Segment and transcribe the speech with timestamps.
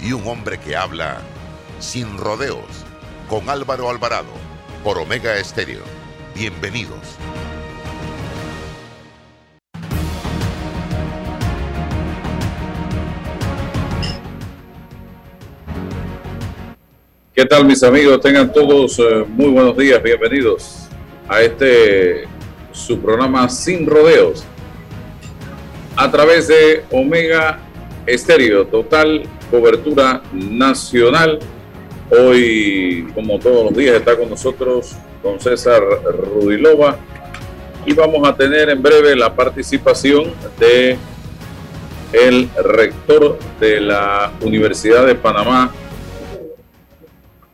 [0.00, 1.20] y un hombre que habla
[1.78, 2.84] sin rodeos
[3.28, 4.32] con Álvaro Alvarado
[4.84, 5.82] por Omega Estéreo.
[6.34, 7.00] Bienvenidos.
[17.34, 18.20] ¿Qué tal mis amigos?
[18.20, 20.88] Tengan todos eh, muy buenos días, bienvenidos
[21.28, 22.26] a este
[22.72, 24.44] su programa Sin Rodeos
[25.96, 27.58] a través de Omega
[28.06, 31.40] Estéreo, total cobertura nacional.
[32.10, 35.82] Hoy, como todos los días, está con nosotros don César
[36.34, 36.96] Rudilova
[37.84, 40.96] y vamos a tener en breve la participación de
[42.12, 45.72] el rector de la Universidad de Panamá,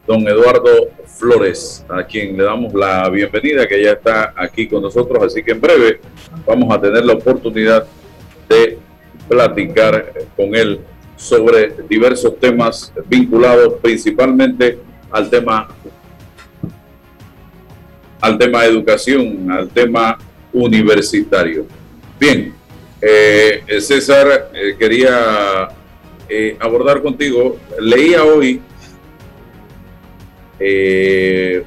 [0.06, 5.22] don Eduardo Flores, a quien le damos la bienvenida, que ya está aquí con nosotros,
[5.24, 6.00] así que en breve
[6.46, 7.86] vamos a tener la oportunidad
[8.48, 8.78] de
[9.28, 10.80] platicar con él
[11.16, 14.78] sobre diversos temas vinculados principalmente
[15.10, 15.68] al tema
[18.20, 20.16] al tema educación, al tema
[20.52, 21.66] universitario.
[22.20, 22.54] Bien,
[23.00, 25.68] eh, César, eh, quería
[26.28, 28.62] eh, abordar contigo, leía hoy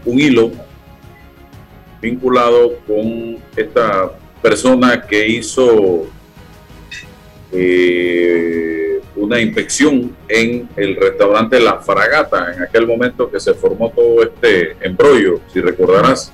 [0.05, 0.51] un hilo
[2.01, 6.07] vinculado con esta persona que hizo
[9.15, 14.75] una inspección en el restaurante La Fragata, en aquel momento que se formó todo este
[14.81, 16.31] embrollo, si recordarás.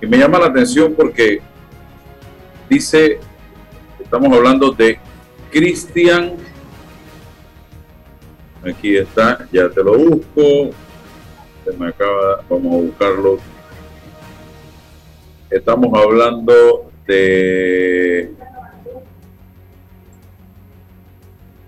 [0.00, 1.40] Y me llama la atención porque
[2.68, 3.18] dice,
[4.00, 4.98] estamos hablando de
[5.50, 6.34] Cristian,
[8.62, 10.70] aquí está, ya te lo busco,
[11.64, 13.38] se me acaba, vamos a buscarlo.
[15.50, 18.32] Estamos hablando de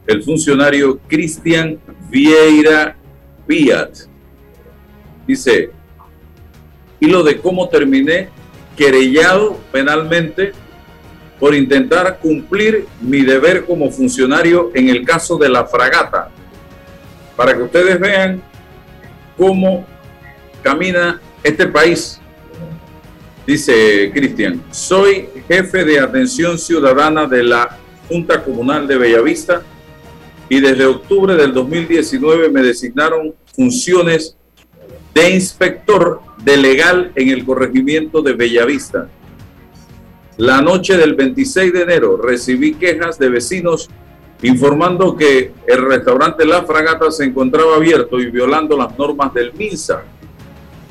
[0.06, 1.78] el funcionario Cristian
[2.11, 2.97] Vieira
[3.47, 3.91] Fiat.
[5.27, 5.71] Dice,
[7.00, 8.28] y lo de cómo terminé
[8.77, 10.53] querellado penalmente
[11.41, 16.31] por intentar cumplir mi deber como funcionario en el caso de la fragata.
[17.37, 18.41] Para que ustedes vean
[19.37, 19.84] cómo
[20.62, 22.21] camina este país.
[23.47, 27.78] Dice Cristian, soy jefe de atención ciudadana de la
[28.09, 29.62] Junta Comunal de Bellavista
[30.49, 34.37] y desde octubre del 2019 me designaron funciones
[35.15, 39.09] de inspector de legal en el corregimiento de Bellavista.
[40.37, 43.89] La noche del 26 de enero recibí quejas de vecinos
[44.43, 50.05] informando que el restaurante La Fragata se encontraba abierto y violando las normas del MINSA.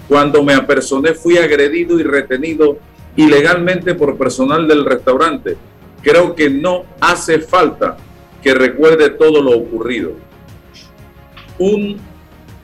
[0.07, 2.79] Cuando me apersoné fui agredido y retenido
[3.15, 5.55] ilegalmente por personal del restaurante.
[6.01, 7.97] Creo que no hace falta
[8.45, 10.11] que recuerde todo lo ocurrido.
[11.57, 11.97] Un,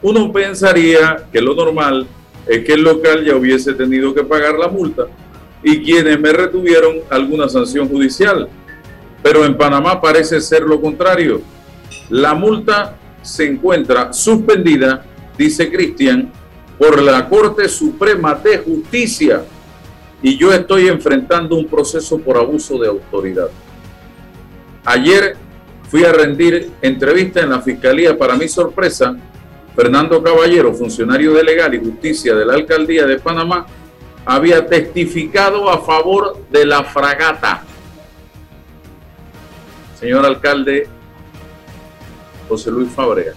[0.03, 2.05] uno pensaría que lo normal
[2.45, 5.07] es que el local ya hubiese tenido que pagar la multa
[5.63, 8.47] y quienes me retuvieron alguna sanción judicial.
[9.23, 11.41] Pero en Panamá parece ser lo contrario.
[12.11, 15.03] La multa se encuentra suspendida,
[15.35, 16.31] dice Cristian,
[16.77, 19.41] por la Corte Suprema de Justicia
[20.21, 23.49] y yo estoy enfrentando un proceso por abuso de autoridad.
[24.85, 25.37] Ayer
[25.91, 28.17] Fui a rendir entrevista en la Fiscalía.
[28.17, 29.13] Para mi sorpresa,
[29.75, 33.65] Fernando Caballero, funcionario de Legal y Justicia de la Alcaldía de Panamá,
[34.23, 37.65] había testificado a favor de la fragata.
[39.99, 40.87] Señor alcalde
[42.47, 43.33] José Luis Fabrea.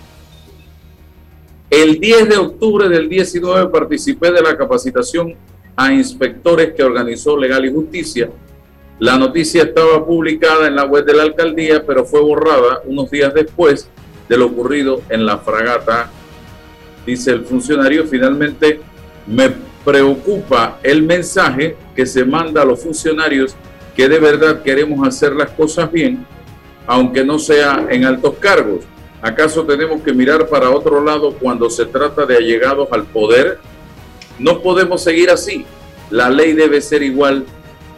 [1.69, 5.35] El 10 de octubre del 19 participé de la capacitación
[5.75, 8.31] a inspectores que organizó Legal y Justicia
[8.99, 13.35] la noticia estaba publicada en la web de la alcaldía, pero fue borrada unos días
[13.35, 13.89] después
[14.29, 16.11] de lo ocurrido en la fragata,
[17.05, 18.07] dice el funcionario.
[18.07, 18.81] Finalmente,
[19.27, 19.51] me
[19.85, 23.57] preocupa el mensaje que se manda a los funcionarios
[23.97, 26.25] que de verdad queremos hacer las cosas bien,
[26.87, 28.85] aunque no sea en altos cargos.
[29.23, 33.59] ¿Acaso tenemos que mirar para otro lado cuando se trata de allegados al poder?
[34.39, 35.65] No podemos seguir así.
[36.11, 37.45] La ley debe ser igual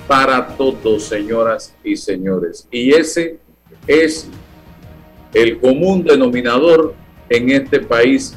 [0.06, 2.66] para todos, señoras y señores.
[2.70, 3.38] Y ese
[3.86, 4.28] es
[5.34, 6.94] el común denominador
[7.28, 8.34] en este país.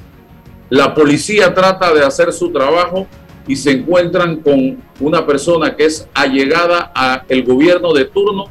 [0.70, 3.08] La policía trata de hacer su trabajo
[3.48, 8.46] y se encuentran con una persona que es allegada al gobierno de turno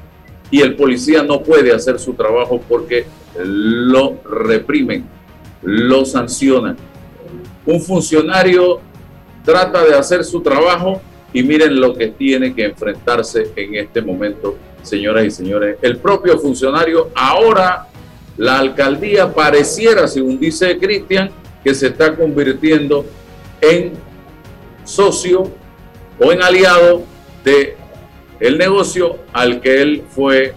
[0.50, 3.06] y el policía no puede hacer su trabajo porque
[3.36, 5.04] lo reprimen,
[5.62, 6.76] lo sancionan.
[7.66, 8.80] Un funcionario
[9.44, 11.00] trata de hacer su trabajo
[11.32, 15.78] y miren lo que tiene que enfrentarse en este momento, señoras y señores.
[15.82, 17.88] El propio funcionario, ahora
[18.36, 21.30] la alcaldía pareciera, según dice Cristian,
[21.62, 23.04] que se está convirtiendo
[23.60, 23.92] en
[24.84, 25.50] socio
[26.18, 27.02] o en aliado
[27.44, 27.76] de
[28.40, 30.54] el negocio al que él fue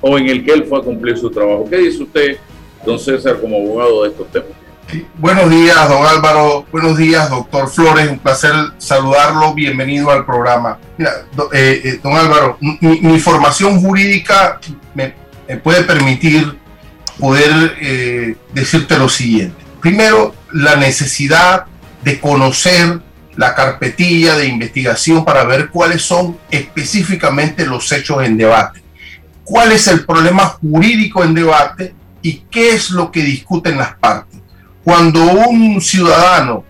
[0.00, 1.66] o en el que él fue a cumplir su trabajo.
[1.68, 2.36] ¿Qué dice usted,
[2.84, 4.65] don César, como abogado de estos temas?
[5.18, 6.66] Buenos días, don Álvaro.
[6.70, 8.08] Buenos días, doctor Flores.
[8.10, 9.54] Un placer saludarlo.
[9.54, 10.78] Bienvenido al programa.
[10.98, 11.04] Eh,
[11.52, 14.60] eh, don Álvaro, mi, formación jurídica
[14.94, 15.14] me,
[15.62, 16.58] puede permitir
[17.18, 19.56] poder eh, decirte lo siguiente.
[19.80, 21.66] Primero, la necesidad
[22.02, 23.00] de conocer
[23.36, 28.82] la carpetilla de investigación para ver cuáles son específicamente los hechos en debate,
[29.44, 34.35] cuál es el problema jurídico en debate y qué es lo que discuten las partes.
[34.86, 36.62] Cuando un ciudadano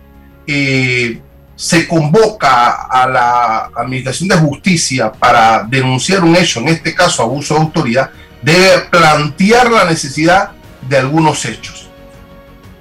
[0.47, 1.21] eh,
[1.55, 7.53] se convoca a la Administración de Justicia para denunciar un hecho, en este caso abuso
[7.53, 8.09] de autoridad,
[8.41, 10.49] debe plantear la necesidad
[10.89, 11.89] de algunos hechos.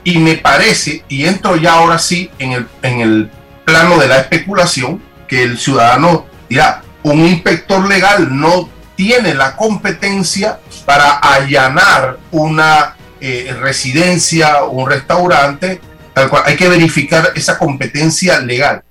[0.04, 3.30] Y me parece, y entro ya ahora sí en el, en el
[3.66, 10.60] plano de la especulación, que el ciudadano dirá, un inspector legal no tiene la competencia
[10.86, 15.80] para allanar una eh, residencia o un restaurante,
[16.12, 16.42] tal cual.
[16.46, 18.82] Hay que verificar esa competencia legal.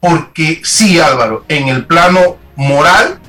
[0.00, 3.20] Porque sí, Álvaro, en el plano moral,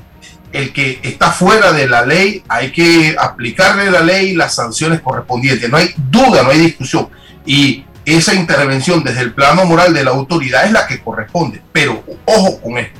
[0.52, 5.02] el que está fuera de la ley, hay que aplicarle la ley y las sanciones
[5.02, 5.70] correspondientes.
[5.70, 7.10] No hay duda, no hay discusión.
[7.46, 11.62] Y esa intervención desde el plano moral de la autoridad es la que corresponde.
[11.72, 13.00] Pero ojo con esto.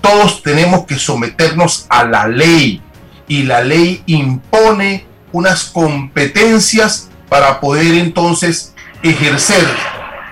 [0.00, 2.82] Todos tenemos que someternos a la ley
[3.28, 9.66] y la ley impone unas competencias para poder entonces ejercer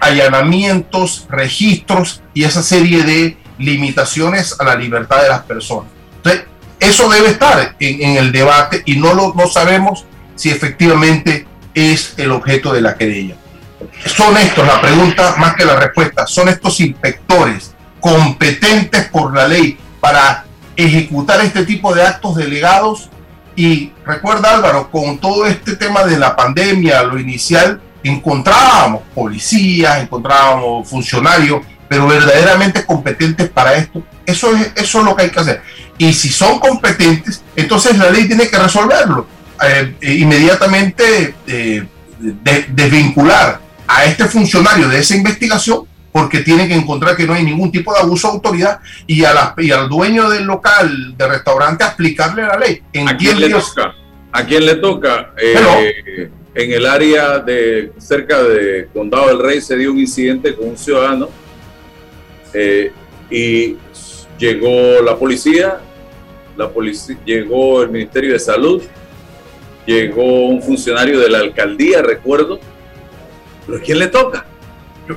[0.01, 5.91] allanamientos, registros y esa serie de limitaciones a la libertad de las personas.
[6.17, 6.45] Entonces,
[6.79, 12.33] eso debe estar en, el debate y no, lo, no sabemos si efectivamente es el
[12.33, 13.37] objeto de la querella
[14.07, 19.79] son estos, la pregunta más que la respuesta, son estos inspectores competentes por la ley
[20.01, 20.45] para
[20.77, 23.11] ejecutar este tipo de actos delegados.
[23.57, 30.89] Y recuerda Álvaro, con todo este tema de la pandemia, lo inicial, encontrábamos policías, encontrábamos
[30.89, 34.03] funcionarios, pero verdaderamente competentes para esto.
[34.25, 35.63] Eso es, eso es lo que hay que hacer.
[35.99, 39.27] Y si son competentes, entonces la ley tiene que resolverlo.
[39.63, 41.87] Eh, inmediatamente eh,
[42.19, 47.71] desvincular a este funcionario de esa investigación porque tiene que encontrar que no hay ningún
[47.71, 51.85] tipo de abuso de autoridad y, a la, y al dueño del local, de restaurante,
[51.85, 52.83] aplicarle la ley.
[53.07, 53.95] ¿A quién le toca?
[54.33, 55.33] ¿A quién le toca?
[55.41, 60.71] Eh, en el área de cerca de Condado del Rey se dio un incidente con
[60.71, 61.29] un ciudadano
[62.53, 62.93] eh,
[63.31, 63.77] y
[64.39, 65.79] llegó la policía,
[66.57, 68.83] la policía, llegó el Ministerio de Salud,
[69.87, 72.59] llegó un funcionario de la alcaldía, recuerdo,
[73.67, 74.45] ¿Pero quién le toca?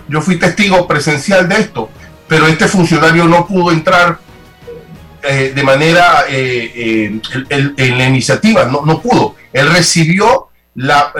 [0.07, 1.89] Yo, fui testigo presencial de esto,
[2.27, 4.19] pero este funcionario no pudo entrar
[5.21, 7.19] eh, de manera eh,
[7.49, 9.35] eh, en la iniciativa, no, no pudo.
[9.51, 11.11] Él recibió la,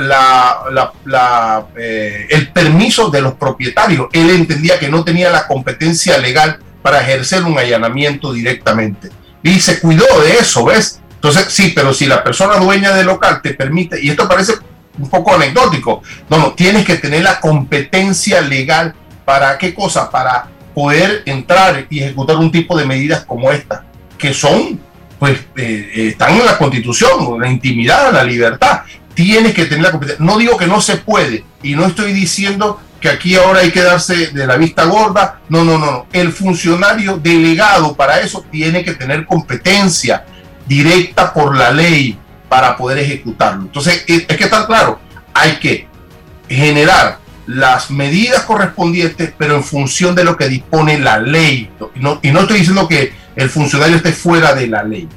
[2.29, 4.07] el permiso de los propietarios.
[4.11, 9.09] Él entendía que no tenía la competencia legal para ejercer un allanamiento directamente.
[9.43, 10.99] Y se cuidó de eso, ¿ves?
[11.15, 14.53] Entonces, sí, pero si la persona dueña del local te permite, y esto parece
[14.97, 16.01] un poco anecdótico.
[16.29, 18.93] No, no, tienes que tener la competencia legal
[19.25, 23.83] para qué cosa, para poder entrar y ejecutar un tipo de medidas como esta,
[24.17, 24.79] que son,
[25.19, 28.81] pues, eh, eh, están en la constitución, la intimidad, la libertad.
[29.13, 30.25] Tienes que tener la competencia.
[30.25, 33.81] No digo que no se puede, y no estoy diciendo que aquí ahora hay que
[33.81, 35.41] darse de la vista gorda.
[35.49, 36.07] No, no, no, no.
[36.13, 40.25] El funcionario delegado para eso tiene que tener competencia
[40.65, 42.17] directa por la ley
[42.53, 43.63] para poder ejecutarlo.
[43.63, 44.99] Entonces, es que está claro,
[45.33, 45.87] hay que
[46.47, 47.17] generar
[47.47, 51.71] las medidas correspondientes, pero en función de lo que dispone la ley.
[51.95, 55.09] Y no, y no estoy diciendo que el funcionario esté fuera de la ley,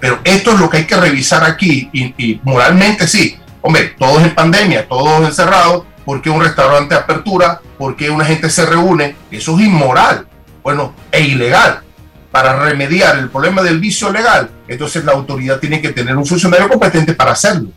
[0.00, 3.38] pero esto es lo que hay que revisar aquí y, moralmente sí.
[3.60, 7.60] Hombre, todos en pandemia, todos encerrados, ¿por qué un restaurante apertura?
[7.78, 9.14] ¿Por qué una gente se reúne?
[9.30, 10.26] Eso es inmoral,
[10.64, 11.84] bueno, e ilegal
[12.30, 16.68] para remediar el problema del vicio legal, entonces la autoridad tiene que tener un funcionario
[16.68, 17.70] competente para hacerlo.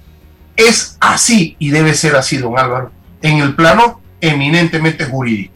[0.55, 2.91] Es así y debe ser así, don Álvaro,
[3.21, 5.53] en el plano eminentemente jurídico.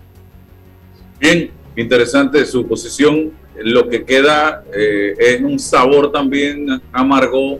[1.20, 3.32] Bien, interesante su posición.
[3.60, 7.60] Lo que queda eh, es un sabor también amargo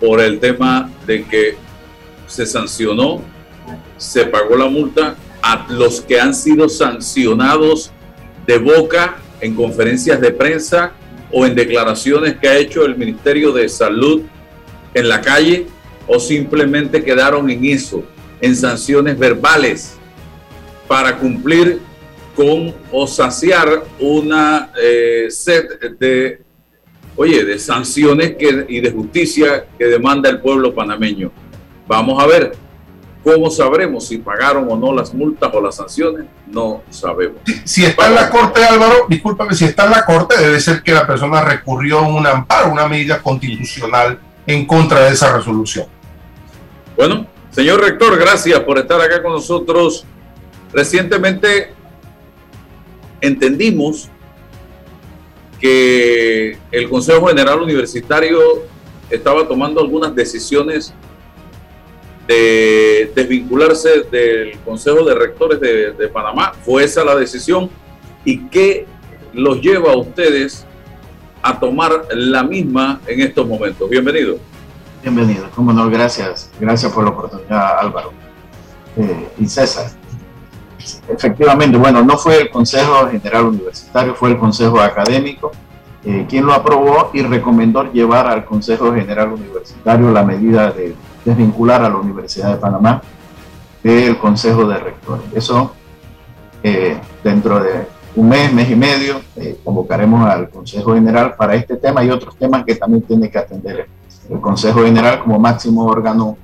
[0.00, 1.56] por el tema de que
[2.26, 3.22] se sancionó,
[3.96, 7.90] se pagó la multa a los que han sido sancionados
[8.46, 10.92] de boca en conferencias de prensa
[11.32, 14.22] o en declaraciones que ha hecho el Ministerio de Salud
[14.94, 15.66] en la calle
[16.06, 18.02] o simplemente quedaron en eso,
[18.40, 19.96] en sanciones verbales
[20.88, 21.78] para cumplir
[22.34, 26.42] con o saciar una eh, set de,
[27.14, 28.34] oye, de sanciones
[28.68, 31.30] y de justicia que demanda el pueblo panameño.
[31.86, 32.52] Vamos a ver,
[33.22, 36.24] ¿Cómo sabremos si pagaron o no las multas o las sanciones?
[36.46, 37.36] No sabemos.
[37.64, 40.92] Si está en la corte, Álvaro, discúlpame, si está en la corte, debe ser que
[40.92, 45.86] la persona recurrió a un amparo, una medida constitucional en contra de esa resolución.
[46.96, 50.06] Bueno, señor rector, gracias por estar acá con nosotros.
[50.72, 51.74] Recientemente
[53.20, 54.08] entendimos
[55.60, 58.40] que el Consejo General Universitario
[59.10, 60.94] estaba tomando algunas decisiones
[62.30, 66.52] de desvincularse del Consejo de Rectores de, Panamá.
[66.64, 67.68] Fue esa la decisión.
[68.24, 68.86] ¿Y qué
[69.32, 70.64] los lleva a ustedes
[71.42, 73.90] a tomar la misma en estos momentos?
[73.90, 74.38] Bienvenido.
[75.02, 76.50] Bienvenido, como no, gracias.
[76.60, 78.12] Gracias por la oportunidad, Álvaro.
[78.96, 79.90] Eh, y César.
[81.08, 85.50] Efectivamente, bueno, no fue el Consejo General Universitario, fue el Consejo Académico
[86.02, 91.82] eh, quien lo aprobó y recomendó llevar al Consejo General Universitario la medida de desvincular
[91.84, 93.02] a la Universidad de Panamá
[93.82, 95.26] del Consejo de Rectores.
[95.34, 95.72] Eso
[96.62, 97.86] eh, dentro de
[98.16, 102.36] un mes, mes y medio, eh, convocaremos al Consejo General para este tema y otros
[102.36, 103.88] temas que también tiene que atender
[104.28, 106.36] el Consejo General como máximo órgano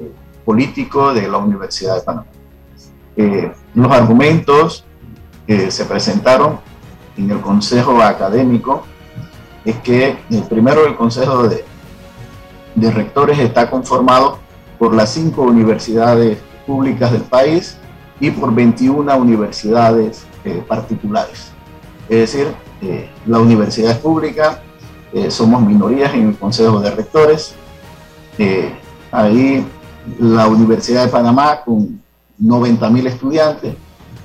[0.00, 0.10] eh,
[0.44, 2.26] político de la Universidad de Panamá.
[3.74, 4.84] los argumentos
[5.46, 6.58] que se presentaron
[7.16, 8.84] en el Consejo Académico
[9.64, 10.16] es que
[10.48, 11.64] primero el Consejo de,
[12.74, 14.38] de rectores está conformado
[14.78, 17.76] por las cinco universidades públicas del país
[18.20, 21.52] y por 21 universidades eh, particulares.
[22.08, 24.62] Es decir, eh, la universidad es pública,
[25.12, 27.54] eh, somos minorías en el Consejo de Rectores.
[29.12, 29.66] ahí
[30.18, 32.00] la Universidad de Panamá, con
[32.38, 33.74] 90 mil estudiantes,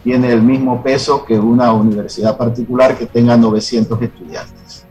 [0.03, 4.85] tiene el mismo peso que una universidad particular que tenga 900 estudiantes.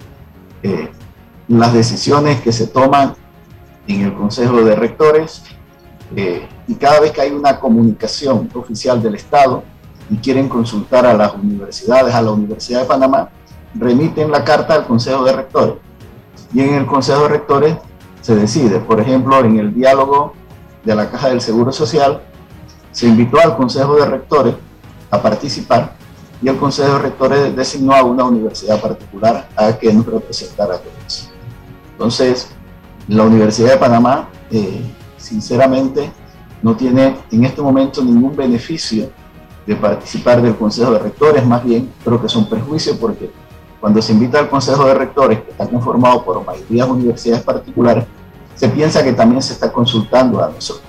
[1.46, 3.14] las decisiones que se toman
[3.86, 5.42] en el Consejo de Rectores
[6.16, 9.62] eh, y cada vez que hay una comunicación oficial del Estado
[10.10, 13.30] y quieren consultar a las universidades, a la Universidad de Panamá,
[13.74, 15.74] remiten la carta al Consejo de Rectores.
[16.52, 17.76] Y en el Consejo de Rectores
[18.20, 20.34] se decide, por ejemplo, en el diálogo
[20.84, 22.22] de la Caja del Seguro Social,
[22.92, 24.54] se invitó al Consejo de Rectores
[25.10, 25.94] a participar
[26.42, 30.78] y el Consejo de Rectores designó a una universidad particular a que nos representara a
[30.78, 31.30] todos.
[31.92, 32.48] Entonces,
[33.08, 34.80] la Universidad de Panamá, eh,
[35.16, 36.10] sinceramente,
[36.62, 39.10] no tiene en este momento ningún beneficio
[39.66, 43.30] de participar del Consejo de Rectores, más bien creo que es un perjuicio porque
[43.80, 48.04] cuando se invita al Consejo de Rectores, que está conformado por mayoría de universidades particulares,
[48.54, 50.86] se piensa que también se está consultando a nosotros.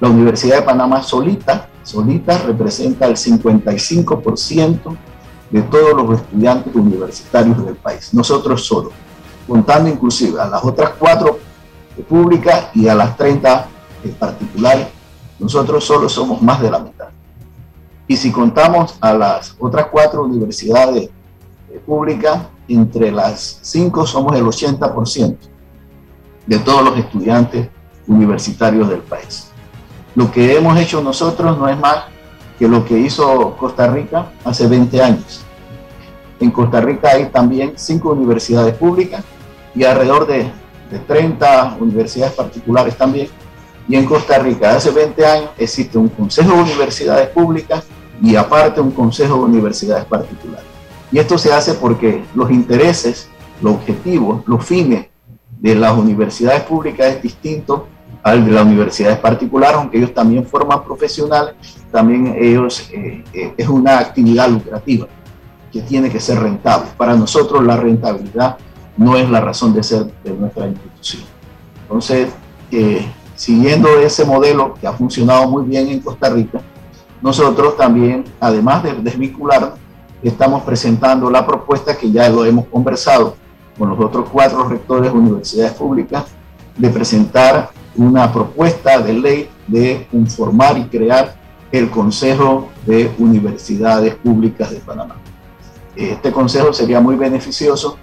[0.00, 4.96] La Universidad de Panamá solita, solita representa el 55%
[5.50, 8.90] de todos los estudiantes universitarios del país, nosotros solo
[9.46, 11.38] contando inclusive a las otras cuatro
[12.08, 13.68] públicas y a las 30
[14.18, 14.88] particulares,
[15.38, 17.08] nosotros solo somos más de la mitad.
[18.06, 24.44] Y si contamos a las otras cuatro universidades eh, públicas, entre las cinco somos el
[24.44, 25.36] 80%
[26.46, 27.68] de todos los estudiantes
[28.06, 29.48] universitarios del país.
[30.14, 32.04] Lo que hemos hecho nosotros no es más
[32.58, 35.44] que lo que hizo Costa Rica hace 20 años.
[36.44, 39.24] En Costa Rica hay también cinco universidades públicas
[39.74, 40.50] y alrededor de,
[40.90, 43.28] de 30 universidades particulares también.
[43.88, 47.84] Y en Costa Rica, hace 20 años, existe un Consejo de Universidades Públicas
[48.20, 50.66] y aparte un Consejo de Universidades Particulares.
[51.10, 53.30] Y esto se hace porque los intereses,
[53.62, 55.06] los objetivos, los fines
[55.60, 57.88] de las universidades públicas es distinto
[58.22, 61.54] al de las universidades particulares, aunque ellos también forman profesionales,
[61.90, 65.08] también ellos eh, eh, es una actividad lucrativa
[65.74, 66.86] que tiene que ser rentable.
[66.96, 68.56] Para nosotros la rentabilidad
[68.96, 71.24] no es la razón de ser de nuestra institución.
[71.82, 72.28] Entonces,
[72.70, 73.04] eh,
[73.34, 76.60] siguiendo ese modelo que ha funcionado muy bien en Costa Rica,
[77.20, 79.74] nosotros también, además de desvincular,
[80.22, 83.34] estamos presentando la propuesta que ya lo hemos conversado
[83.76, 86.26] con los otros cuatro rectores de universidades públicas,
[86.76, 91.34] de presentar una propuesta de ley de conformar y crear
[91.72, 95.16] el Consejo de Universidades Públicas de Panamá.
[95.96, 97.98] Este consejo sería muy beneficioso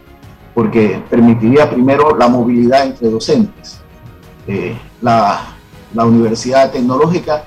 [0.54, 3.82] porque permitiría primero la movilidad entre docentes.
[4.48, 5.48] Eh, la,
[5.94, 7.44] Universidad Tecnológica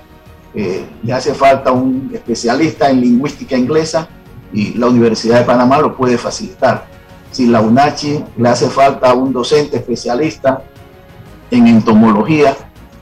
[0.54, 4.06] eh, le hace falta un especialista en lingüística inglesa
[4.52, 6.86] y la Universidad de Panamá lo puede facilitar.
[7.30, 10.62] Si la UNACHI le hace falta un docente especialista
[11.50, 12.54] en entomología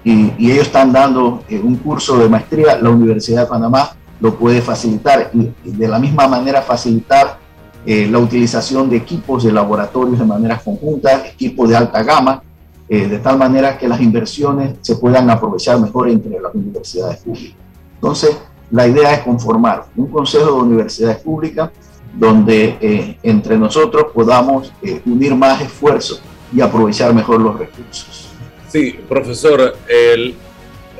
[0.04, 3.90] y, y ellos están dando eh, un curso de maestría, la Universidad de Panamá
[4.22, 7.38] lo puede facilitar y, de la misma manera facilitar
[7.84, 12.40] eh, la utilización de equipos de laboratorios de manera conjunta, equipos de alta gama,
[12.88, 17.56] eh, de tal manera que las inversiones se puedan aprovechar mejor entre las universidades públicas.
[17.96, 18.36] Entonces,
[18.70, 21.70] la idea es conformar un consejo de universidades públicas
[22.16, 24.72] donde eh, entre nosotros podamos
[25.04, 26.22] unir más esfuerzos
[26.54, 28.28] y aprovechar mejor los recursos.
[28.68, 30.36] Sí, profesor, el,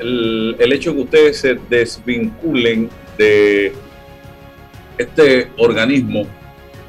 [0.01, 3.73] el, el hecho que ustedes se desvinculen de
[4.99, 6.27] este organismo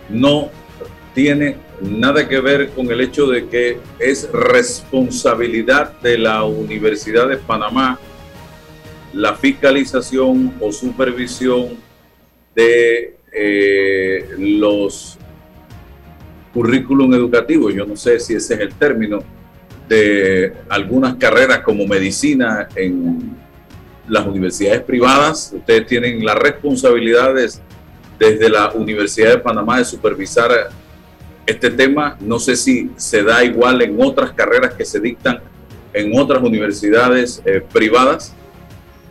[0.10, 0.50] no
[1.14, 7.38] tiene nada que ver con el hecho de que es responsabilidad de la Universidad de
[7.38, 8.00] Panamá
[9.14, 11.78] la fiscalización o supervisión
[12.56, 15.18] de eh, los
[16.54, 19.24] currículum educativos, yo no sé si ese es el término,
[19.88, 23.36] de algunas carreras como medicina en
[24.08, 25.54] las universidades privadas.
[25.56, 27.62] Ustedes tienen las responsabilidades
[28.20, 30.52] desde la Universidad de Panamá de supervisar
[31.46, 32.16] este tema.
[32.20, 35.40] No sé si se da igual en otras carreras que se dictan
[35.94, 38.34] en otras universidades eh, privadas.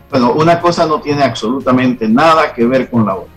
[0.09, 3.33] Bueno, una cosa no tiene absolutamente nada que ver con la otra.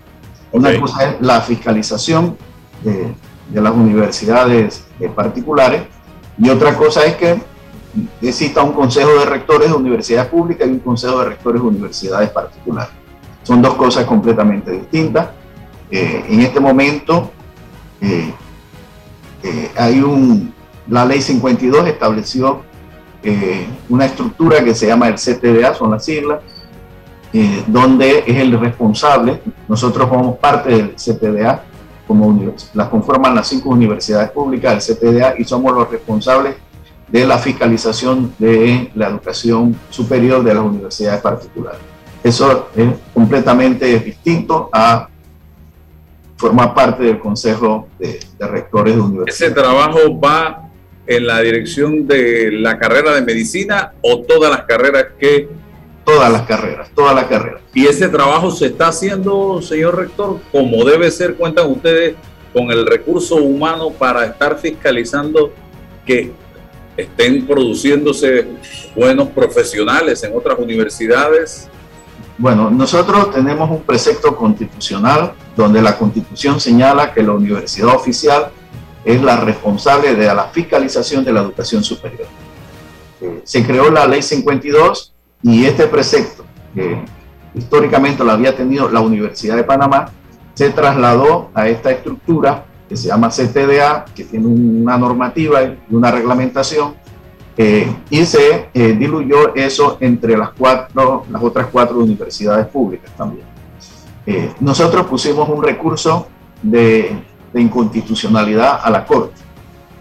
[0.52, 2.36] Una cosa es la fiscalización
[2.82, 3.14] de,
[3.50, 5.82] de las universidades eh, particulares
[6.38, 7.40] y otra cosa es que
[8.20, 12.30] exista un consejo de rectores de universidades públicas y un consejo de rectores de universidades
[12.30, 12.92] particulares.
[13.42, 15.28] Son dos cosas completamente distintas.
[15.90, 17.30] Eh, en este momento
[18.00, 18.32] eh,
[19.42, 20.52] eh, hay un,
[20.88, 22.62] la ley 52 estableció
[23.88, 26.38] una estructura que se llama el CTDA, son las siglas,
[27.66, 31.64] donde es el responsable, nosotros somos parte del CTDA,
[32.06, 36.54] como las conforman las cinco universidades públicas del CTDA y somos los responsables
[37.08, 41.80] de la fiscalización de la educación superior de las universidades particulares.
[42.22, 45.08] Eso es completamente distinto a
[46.36, 49.40] formar parte del Consejo de, Rectores de Universidades.
[49.40, 50.68] ¿Ese trabajo va
[51.06, 55.48] en la dirección de la carrera de medicina o todas las carreras que...
[56.04, 57.62] Todas las carreras, todas las carreras.
[57.74, 61.34] ¿Y ese trabajo se está haciendo, señor rector, como debe ser?
[61.34, 62.14] Cuentan ustedes
[62.52, 65.52] con el recurso humano para estar fiscalizando
[66.04, 66.32] que
[66.96, 68.46] estén produciéndose
[68.94, 71.68] buenos profesionales en otras universidades
[72.38, 78.50] bueno, nosotros tenemos un precepto constitucional donde la constitución señala que la universidad oficial
[79.04, 82.26] es la responsable de la fiscalización de la educación superior.
[83.44, 87.02] Se creó la ley 52 y este precepto, que
[87.54, 90.10] históricamente lo había tenido la Universidad de Panamá,
[90.52, 96.10] se trasladó a esta estructura que se llama CTDA, que tiene una normativa y una
[96.10, 96.94] reglamentación
[97.58, 103.46] eh, y se eh, diluyó eso entre las, cuatro, las otras cuatro universidades públicas también.
[104.26, 106.28] Eh, nosotros pusimos un recurso
[106.62, 107.16] de,
[107.54, 109.40] inconstitucionalidad a la Corte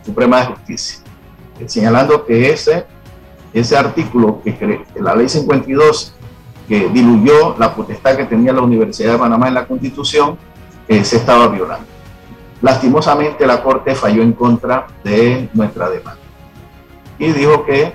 [0.06, 1.00] Suprema de Justicia,
[1.68, 2.86] señalando que ese,
[3.54, 6.14] ese artículo, que, la ley 52,
[6.68, 10.38] que diluyó la potestad que tenía la Universidad de Panamá en la Constitución,
[10.90, 11.95] se estaba violando.
[12.62, 16.20] Lastimosamente la Corte falló en contra de nuestra demanda.
[17.20, 17.94] Y dijo que,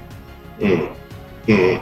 [0.58, 1.80] eh,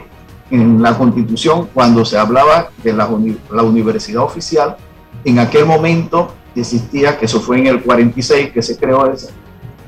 [0.51, 3.09] en la constitución, cuando se hablaba de la,
[3.51, 4.77] la, universidad oficial,
[5.25, 9.29] en aquel momento existía, que eso fue en el 46 que se creó esa,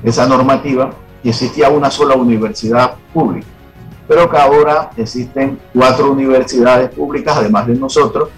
[0.03, 0.91] esa normativa,
[1.23, 3.47] y existía una sola universidad pública,
[4.07, 8.29] pero que ahora existen cuatro universidades públicas, además de nosotros,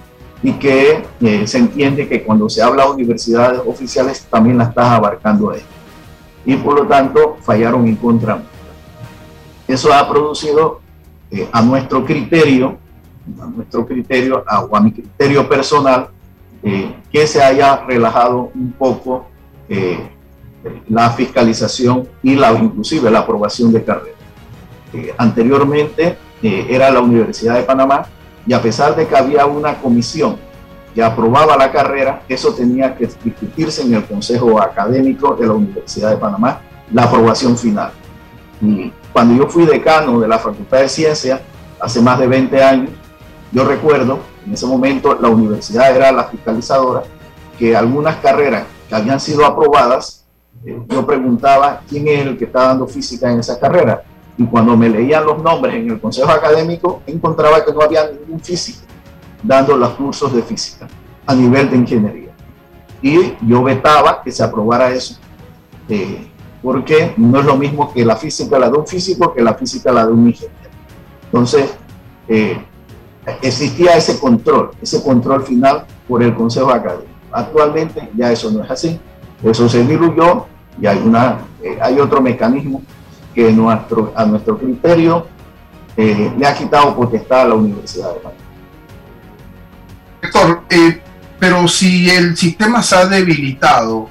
[0.44, 4.88] y que eh, se entiende que cuando se habla de universidades oficiales también la estás
[4.88, 5.62] abarcando ahí.
[6.46, 8.44] Y por lo tanto fallaron en contra
[9.68, 10.82] eso ha producido
[11.32, 12.78] eh, a nuestro criterio,
[13.40, 16.10] a nuestro criterio, a, o a mi criterio personal,
[16.62, 19.28] eh, que se haya relajado un poco
[19.70, 20.00] eh,
[20.90, 24.20] la fiscalización y la, inclusive la aprobación de carreras.
[25.18, 28.06] anteriormente era la Universidad de Panamá
[28.46, 30.38] y a pesar de que había una comisión
[30.94, 36.12] que aprobaba la carrera, eso tenía que discutirse en el Consejo Académico de la Universidad
[36.12, 37.92] de Panamá, la aprobación final.
[38.62, 41.42] Y cuando yo fui decano de la Facultad de Ciencias,
[41.80, 42.90] hace más de 20 años,
[43.52, 47.04] yo recuerdo, en ese momento la universidad era la fiscalizadora,
[47.58, 50.26] que algunas carreras que habían sido aprobadas,
[50.66, 54.04] eh, yo preguntaba quién es el que está dando física en esa carrera.
[54.38, 58.40] Y cuando me leían los nombres en el consejo académico, encontraba que no había ningún
[58.40, 58.82] físico
[59.44, 60.88] dando los cursos de física
[61.26, 62.32] a nivel de ingeniería.
[63.02, 65.18] Y yo vetaba que se aprobara eso,
[65.90, 66.28] eh,
[66.62, 69.92] porque no es lo mismo que la física la de un físico que la física
[69.92, 70.54] la de un ingeniero.
[71.26, 71.76] Entonces,
[72.28, 72.58] eh,
[73.42, 77.10] existía ese control, ese control final por el consejo académico.
[77.32, 79.00] Actualmente ya eso no es así,
[79.44, 80.46] eso se diluyó
[80.82, 82.82] y hay, una, eh, hay otro mecanismo
[83.34, 85.28] que nuestro, a nuestro criterio
[85.96, 88.44] le ha quitado potestad a la Universidad de Panamá.
[90.22, 91.02] Doctor, eh,
[91.40, 94.10] pero si el sistema se ha debilitado,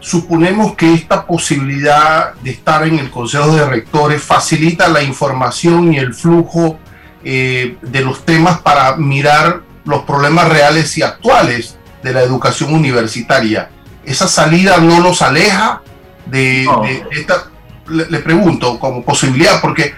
[0.00, 5.98] suponemos que esta posibilidad de estar en el Consejo de Rectores facilita la información y
[5.98, 6.78] el flujo
[7.22, 13.70] eh, de los temas para mirar los problemas reales y actuales de la educación universitaria.
[14.04, 15.82] ¿Esa salida no nos aleja
[16.24, 16.66] de,
[17.10, 17.50] esta?
[17.90, 19.94] Le, pregunto como posibilidad, porque,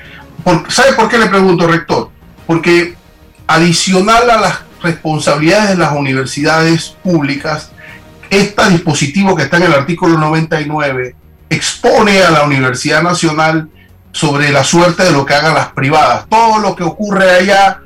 [0.68, 2.10] ¿sabe por qué le pregunto, rector?
[2.46, 2.94] Porque
[3.46, 7.70] adicional a las responsabilidades de las universidades públicas,
[8.30, 11.14] este dispositivo que está en el artículo 99
[11.50, 13.68] expone a la Universidad Nacional
[14.10, 16.26] sobre la suerte de lo que hagan las privadas.
[16.28, 17.80] Todo lo que ocurre allá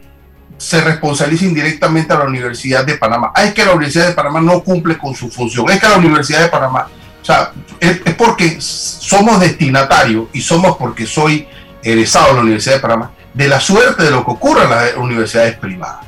[0.58, 3.32] se responsabiliza indirectamente a la Universidad de Panamá.
[3.34, 5.68] Ah, es que la Universidad de Panamá no cumple con su función.
[5.70, 6.88] Es que la Universidad de Panamá,
[7.26, 11.48] o sea, es, porque somos destinatarios y somos porque soy
[11.82, 14.96] egresado de la Universidad de Panamá, de la suerte de lo que ocurre en las
[14.96, 16.06] universidades privadas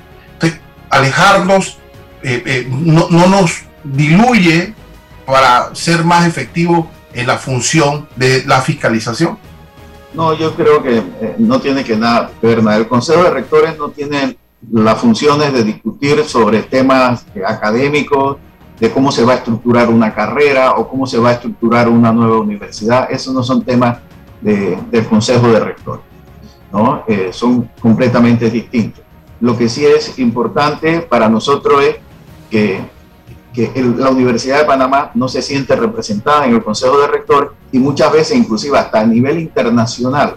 [0.91, 1.79] alejarnos,
[2.23, 4.75] eh, eh, no, nos diluye
[5.27, 9.39] para ser más efectivo en la función de la fiscalización?
[10.15, 12.59] No, yo creo que eh, no tiene que nada ver.
[12.59, 14.37] El Consejo de Rectores no tiene
[14.73, 18.39] las funciones de discutir sobre temas académicos,
[18.81, 22.13] de cómo se va a estructurar una carrera o cómo se va a estructurar una
[22.13, 23.11] nueva universidad.
[23.11, 23.99] Esos no son temas
[24.41, 26.05] del Consejo de Rectores,
[26.73, 27.05] ¿no?
[27.33, 29.03] son completamente distintos.
[29.41, 31.97] Lo que sí es importante para nosotros es
[32.51, 32.99] que,
[33.97, 38.13] la Universidad de Panamá no se siente representada en el Consejo de Rectores y muchas
[38.13, 40.37] veces, inclusive hasta a nivel internacional,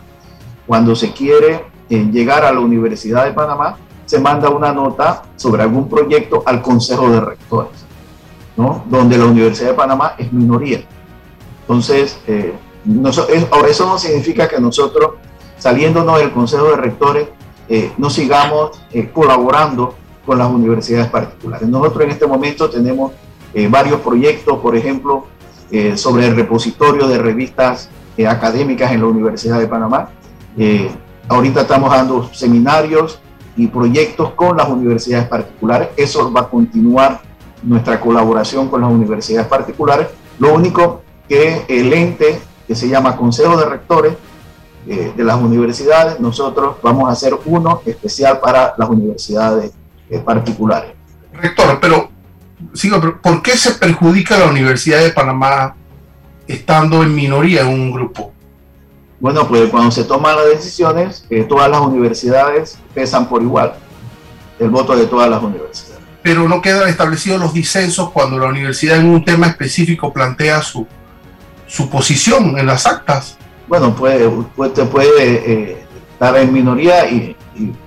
[0.66, 5.62] cuando se quiere eh, llegar a la Universidad de Panamá, se manda una nota sobre
[5.62, 7.81] algún proyecto al Consejo de Rectores,
[8.56, 10.82] donde la Universidad de Panamá es minoría.
[11.62, 12.54] Entonces, eh,
[13.70, 15.16] eso no significa que nosotros,
[15.58, 17.28] saliéndonos del Consejo de Rectores,
[17.74, 21.70] eh, no sigamos eh, colaborando con las universidades particulares.
[21.70, 23.14] Nosotros en este momento tenemos
[23.54, 25.28] eh, varios proyectos, por ejemplo,
[25.96, 27.90] sobre el repositorio de revistas
[28.28, 30.10] académicas en la Universidad de Panamá.
[31.30, 33.22] ahorita estamos dando seminarios
[33.56, 35.88] y proyectos con las universidades particulares.
[35.96, 37.22] Eso va a continuar
[37.64, 40.08] nuestra colaboración con las universidades particulares.
[40.40, 44.14] Lo único que el ente que se llama Consejo de Rectores
[44.88, 49.72] eh, de las universidades, nosotros vamos a hacer uno especial para las universidades
[50.10, 50.94] eh, particulares.
[51.34, 52.10] Rector, pero,
[52.74, 55.76] sigo, ¿por qué se perjudica la Universidad de Panamá
[56.48, 58.32] estando en minoría en un grupo?
[59.20, 63.76] Bueno, pues cuando se toman las decisiones, eh, todas las universidades pesan por igual,
[64.58, 65.91] el voto de todas las universidades.
[66.24, 70.88] Pero no quedan establecidos los disensos cuando la universidad en un tema específico plantea su,
[71.68, 73.38] su posición en las actas
[73.72, 77.38] bueno, puede, usted puede eh, estar en minoría y,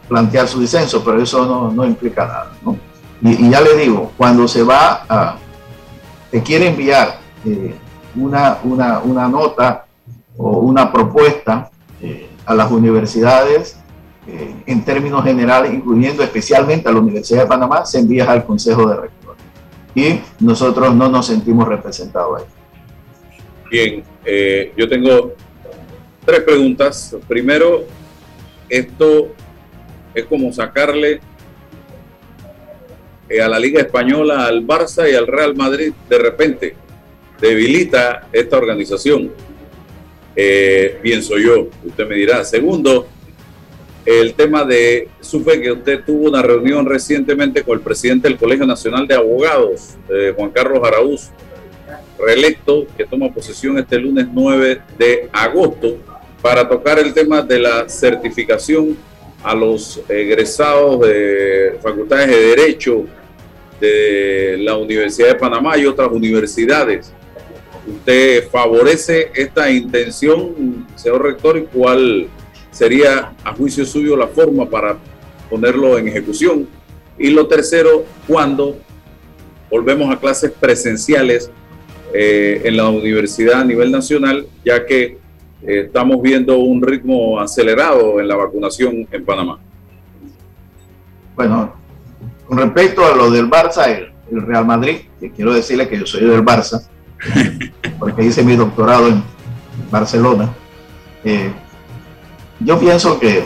[0.09, 2.79] plantear su disenso, pero eso no, implica nada.
[3.21, 5.37] Y, ya le digo, cuando se va a,
[6.31, 7.75] se quiere enviar eh,
[8.17, 9.85] una, una, nota
[10.39, 11.71] o una propuesta
[12.01, 13.77] eh, a las universidades,
[14.27, 18.97] en términos generales, incluyendo especialmente a la Universidad de Panamá, se envía al Consejo de
[18.97, 19.43] Rectores.
[19.95, 22.47] Y nosotros no nos sentimos representados ahí.
[23.71, 24.05] Bien,
[24.77, 25.35] yo tengo
[26.25, 27.17] tres preguntas.
[27.29, 27.85] Primero,
[28.69, 29.29] esto
[30.15, 31.21] es como sacarle
[33.29, 36.77] eh, a la Liga Española, al Barça y al Real Madrid de repente.
[37.41, 39.33] Debilita esta organización.
[40.37, 42.45] Eh, pienso yo, usted me dirá.
[42.45, 43.09] Segundo,
[44.05, 48.67] el tema de, supe que usted tuvo una reunión recientemente con el presidente del Colegio
[48.67, 51.31] Nacional de Abogados, eh, Juan Carlos Araúz,
[52.19, 55.97] reelecto, que toma posesión este lunes 9 de agosto
[56.43, 58.97] para tocar el tema de la certificación
[59.43, 63.05] a los egresados de facultades de Derecho
[63.81, 67.13] de la Universidad de Panamá y otras universidades.
[67.87, 72.29] ¿Usted favorece esta intención, señor rector, y cuál
[72.75, 74.99] sería, a juicio suyo, la forma para
[75.49, 76.69] ponerlo en ejecución?
[77.17, 78.77] Y lo tercero, ¿cuándo
[79.71, 81.51] volvemos a clases presenciales
[82.13, 85.19] eh, en la universidad a nivel nacional, ya que
[85.63, 89.61] eh, estamos viendo un ritmo acelerado en la vacunación en Panamá?
[91.37, 91.75] Bueno,
[92.47, 94.11] con respecto a lo del Barça, el,
[94.43, 96.89] Real Madrid, que quiero decirle que yo soy del Barça,
[98.01, 99.23] porque hice mi doctorado en
[99.93, 100.53] Barcelona.
[101.25, 101.53] Eh,
[102.61, 103.45] yo pienso que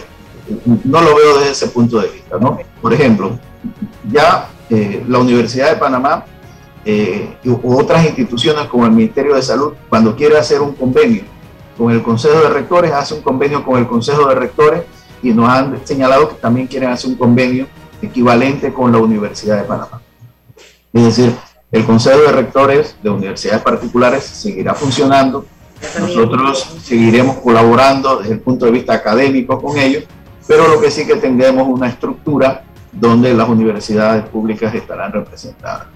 [0.84, 2.58] no lo veo desde ese punto de vista, ¿no?
[2.80, 3.38] Por ejemplo,
[4.10, 6.24] ya eh, la Universidad de Panamá
[6.84, 11.22] eh, u otras instituciones como el Ministerio de Salud, cuando quiere hacer un convenio
[11.76, 14.82] con el Consejo de Rectores, hace un convenio con el Consejo de Rectores
[15.22, 17.66] y nos han señalado que también quieren hacer un convenio
[18.00, 20.00] equivalente con la Universidad de Panamá.
[20.92, 21.34] Es decir,
[21.70, 25.44] el Consejo de Rectores de universidades particulares seguirá funcionando.
[26.00, 30.04] Nosotros seguiremos colaborando desde el punto de vista académico con ellos,
[30.46, 35.86] pero lo que sí que tendremos una estructura donde las universidades públicas estarán representadas.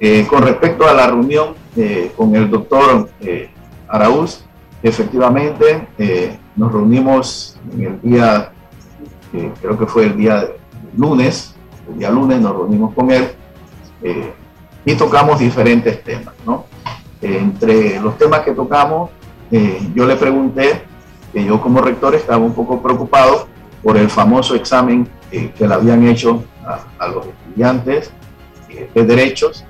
[0.00, 3.50] Eh, con respecto a la reunión eh, con el doctor eh,
[3.88, 4.44] Araúz,
[4.82, 5.86] efectivamente
[6.56, 8.52] nos reunimos en el día,
[9.32, 10.46] creo que fue el día
[10.96, 11.54] lunes,
[11.90, 13.28] el día lunes nos reunimos con él
[14.84, 16.66] y tocamos diferentes temas, ¿no?
[17.24, 19.10] Entre los temas que tocamos,
[19.94, 20.82] yo le pregunté
[21.32, 23.46] que yo como rector estaba un poco preocupado
[23.82, 26.42] por el famoso examen que le habían hecho
[26.98, 28.10] a, los estudiantes
[28.94, 29.64] de derechos,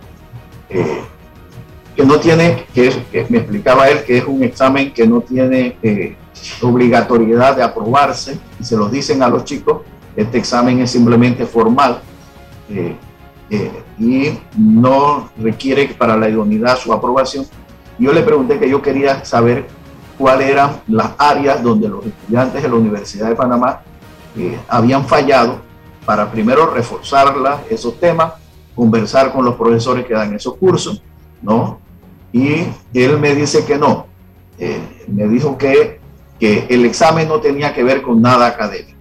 [1.94, 6.16] que no tiene, que, me explicaba él que es un examen que no tiene eh,
[6.60, 9.82] obligatoriedad de aprobarse, y se lo dicen a los chicos,
[10.16, 12.00] este examen es simplemente formal
[12.68, 12.96] eh,
[13.50, 17.46] eh, y no requiere para la idoneidad su aprobación.
[17.98, 19.66] Yo le pregunté que yo quería saber
[20.18, 23.80] cuáles eran las áreas donde los estudiantes de la Universidad de Panamá
[24.68, 25.60] habían fallado
[26.04, 27.34] para primero reforzar
[27.70, 28.32] esos temas,
[28.74, 31.02] conversar con los profesores que dan esos cursos,
[31.40, 31.78] ¿no?
[32.32, 34.06] Y él me dice que no.
[34.58, 36.00] Eh, me dijo que,
[36.38, 38.98] que el examen no tenía que ver con nada académico.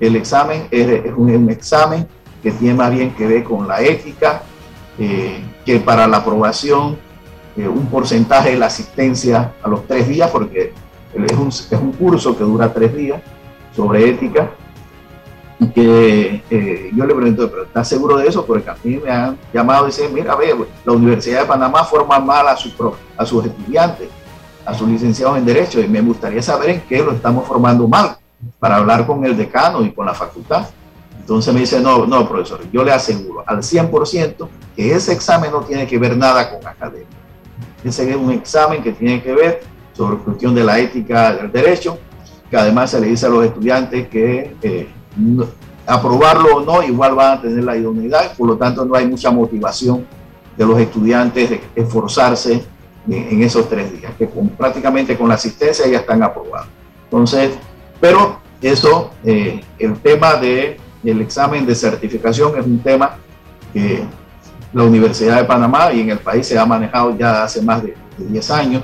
[0.00, 2.06] El examen es, un, examen
[2.42, 4.42] que tiene más bien que ver con la ética,
[4.98, 6.98] eh, que para la aprobación
[7.56, 10.72] eh, un porcentaje de la asistencia a los tres días, porque
[11.14, 13.20] es un, es un curso que dura tres días
[13.74, 14.50] sobre ética,
[15.60, 18.46] y que eh, yo le pregunto, ¿pero estás seguro de eso?
[18.46, 22.20] Porque a mí me han llamado y dicen, mira, ve, la Universidad de Panamá forma
[22.20, 22.70] mal a, su,
[23.16, 24.08] a sus estudiantes,
[24.64, 28.16] a sus licenciados en Derecho, y me gustaría saber en qué lo estamos formando mal,
[28.60, 30.66] para hablar con el decano y con la facultad.
[31.28, 35.60] Entonces me dice, no, no, profesor, yo le aseguro al 100% que ese examen no
[35.60, 37.06] tiene que ver nada con academia.
[37.84, 39.60] Ese es un examen que tiene que ver
[39.92, 41.98] sobre cuestión de la ética del derecho,
[42.48, 44.88] que además se le dice a los estudiantes que eh,
[45.84, 49.30] aprobarlo o no, igual van a tener la idoneidad, por lo tanto no hay mucha
[49.30, 50.06] motivación
[50.56, 52.64] de los estudiantes de esforzarse
[53.06, 56.68] en, esos tres días, que prácticamente con la asistencia ya están aprobados.
[57.04, 57.50] Entonces,
[58.00, 63.16] pero eso, eh, el tema de, del examen de certificación es un tema
[63.72, 64.02] que
[64.72, 67.96] la Universidad de Panamá y en el país se ha manejado ya hace más de,
[68.16, 68.82] de 10 años,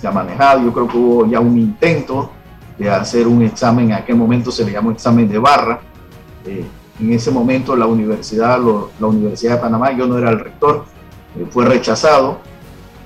[0.00, 2.30] se ha manejado, yo creo que hubo ya un intento
[2.78, 5.80] de hacer un examen, en aquel momento se le llamó examen de barra.
[6.46, 6.64] Eh,
[7.00, 10.84] en ese momento la universidad, la Universidad de Panamá, yo no era el rector,
[11.36, 12.38] eh, fue rechazado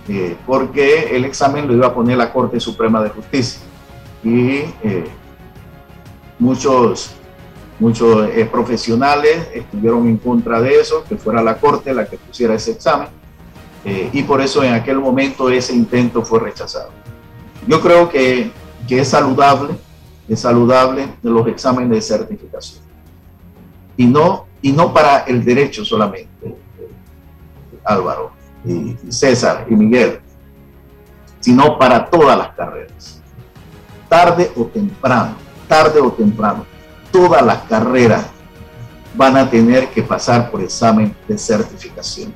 [0.09, 3.61] eh, porque el examen lo iba a poner la Corte Suprema de Justicia.
[4.25, 4.63] Y
[6.39, 7.17] muchos,
[7.83, 12.71] muchos profesionales estuvieron en contra de eso, que fuera la Corte la que pusiera ese
[12.73, 13.09] examen.
[13.85, 16.91] y por eso en aquel momento ese intento fue rechazado.
[17.67, 18.51] Yo creo que
[18.87, 19.75] que es saludable,
[20.29, 22.83] es saludable de los exámenes de certificación.
[23.97, 26.57] Y no, y no para el derecho solamente,
[27.85, 28.33] Álvaro,
[28.65, 30.21] y César y Miguel,
[31.41, 33.21] sino para todas las carreras.
[34.09, 35.35] Tarde o temprano,
[35.69, 36.65] tarde o temprano,
[37.13, 38.27] todas las carreras
[39.15, 42.33] van a tener que pasar por examen de certificación.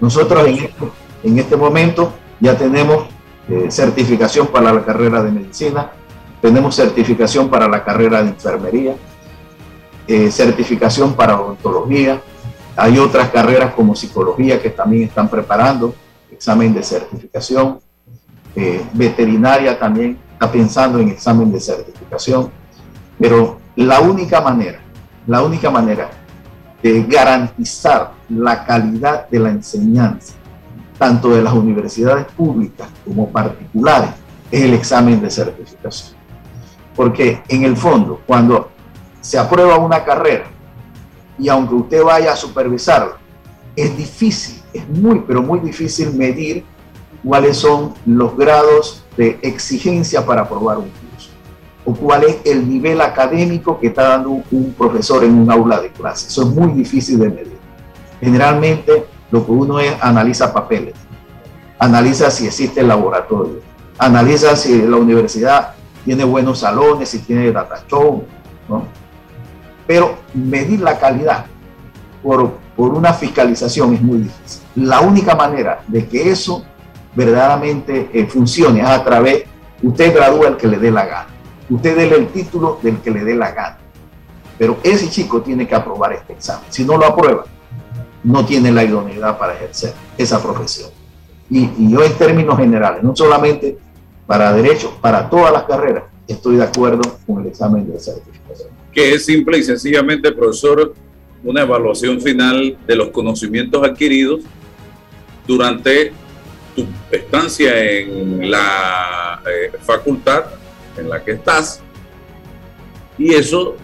[0.00, 3.06] Nosotros en este, este momento ya tenemos
[3.48, 5.92] eh, certificación para la carrera de medicina,
[6.40, 8.96] tenemos certificación para la carrera de enfermería,
[10.08, 12.20] eh, certificación para odontología,
[12.76, 15.94] hay otras carreras como psicología que también están preparando
[16.30, 17.80] examen de certificación,
[18.54, 22.50] eh, veterinaria también está pensando en examen de certificación,
[23.18, 24.80] pero la única manera,
[25.26, 26.10] la única manera
[26.82, 30.34] de garantizar la calidad de la enseñanza
[30.98, 34.10] tanto de las universidades públicas como particulares,
[34.50, 36.16] es el examen de certificación.
[36.94, 38.70] Porque en el fondo, cuando
[39.20, 40.46] se aprueba una carrera
[41.38, 43.16] y aunque usted vaya a supervisarla,
[43.74, 46.64] es difícil, es muy, pero muy difícil medir
[47.22, 51.05] cuáles son los grados de exigencia para aprobar un curso
[51.86, 55.90] o cuál es el nivel académico que está dando un profesor en un aula de
[55.90, 56.26] clase.
[56.26, 57.58] Eso es muy difícil de medir.
[58.20, 60.94] Generalmente lo que uno es analiza papeles,
[61.78, 63.60] analiza si existe el laboratorio,
[63.98, 68.24] analiza si la universidad tiene buenos salones, si tiene data show.
[69.86, 71.46] Pero medir la calidad
[72.22, 74.62] por, por una fiscalización es muy difícil.
[74.74, 76.64] La única manera de que eso
[77.14, 79.44] verdaderamente eh, funcione es a través,
[79.82, 81.26] usted gradúa el que le dé la gana,
[81.70, 83.78] usted déle el título del que le dé la gana.
[84.58, 86.64] Pero ese chico tiene que aprobar este examen.
[86.70, 87.44] Si no lo aprueba,
[88.24, 90.90] no tiene la idoneidad para ejercer esa profesión.
[91.50, 93.78] Y, yo en términos generales, no solamente
[94.26, 98.70] para derecho, para todas las carreras, estoy de acuerdo con el examen de certificación.
[98.92, 100.94] Que es simple y sencillamente, profesor,
[101.44, 104.40] una evaluación final de los conocimientos adquiridos
[105.46, 106.12] durante
[106.74, 110.46] tu estancia en la eh, facultad
[110.98, 111.80] en la que estás
[113.18, 113.76] y eso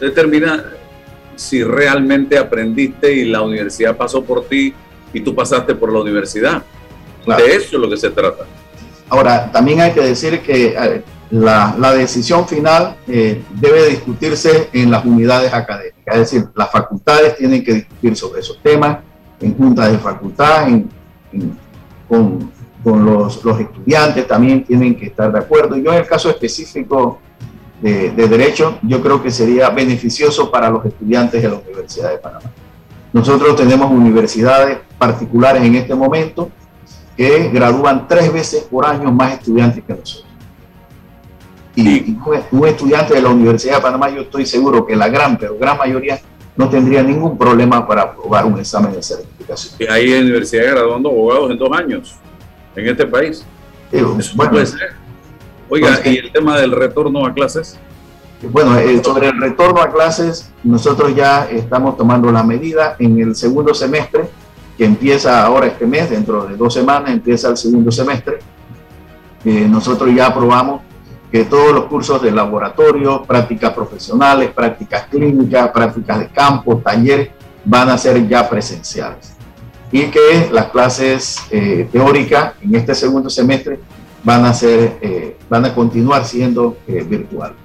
[0.00, 0.72] determina
[1.36, 4.74] si realmente aprendiste y la universidad pasó por ti
[5.12, 6.62] y tú pasaste por la universidad.
[7.26, 8.44] De eso es lo que se trata.
[9.08, 14.90] Ahora, también hay que decir que eh, la, la, decisión final eh, debe discutirse en
[14.90, 18.98] las unidades académicas, es decir, las facultades tienen que discutir sobre esos temas
[19.40, 20.90] en juntas de facultad, en,
[22.08, 22.50] con,
[22.82, 25.76] con los, los, estudiantes también tienen que estar de acuerdo.
[25.76, 27.18] Yo en el caso específico
[27.80, 32.18] de, de, Derecho, yo creo que sería beneficioso para los estudiantes de la Universidad de
[32.18, 32.50] Panamá.
[33.12, 36.50] Nosotros tenemos universidades particulares en este momento
[37.16, 40.26] que gradúan tres veces por año más estudiantes que nosotros.
[41.74, 42.18] Y, y
[42.52, 45.78] un estudiante de la Universidad de Panamá, yo estoy seguro que la gran, pero gran
[45.78, 46.20] mayoría
[46.56, 49.74] no tendría ningún problema para aprobar un examen de certificación.
[49.78, 52.16] Y hay universidades graduando abogados en dos años
[52.78, 53.44] en este país.
[53.90, 54.92] Sí, Eso bueno, puede ser.
[55.68, 57.78] Oiga, pues, ¿y el tema del retorno a clases?
[58.42, 63.34] Bueno, eh, sobre el retorno a clases, nosotros ya estamos tomando la medida en el
[63.34, 64.28] segundo semestre
[64.76, 68.38] que empieza ahora este mes, dentro de dos semanas empieza el segundo semestre.
[69.44, 70.82] Eh, nosotros ya aprobamos
[71.32, 77.30] que todos los cursos de laboratorio, prácticas profesionales, prácticas clínicas, prácticas de campo, talleres,
[77.64, 79.37] van a ser ya presenciales.
[79.90, 83.80] Y que las clases eh, teóricas en este segundo semestre
[84.22, 87.56] van a, ser, eh, van a continuar siendo eh, virtuales.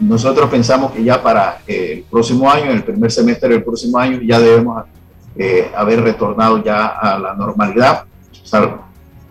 [0.00, 4.38] nosotros pensamos que ya para el próximo año, el primer semestre del próximo año, ya
[4.38, 4.84] debemos
[5.34, 8.04] eh, haber retornado ya a la normalidad,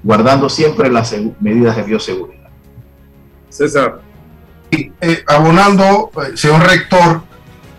[0.03, 2.49] guardando siempre las medidas de bioseguridad.
[3.49, 3.99] César.
[4.71, 7.21] Eh, abonando, eh, señor rector,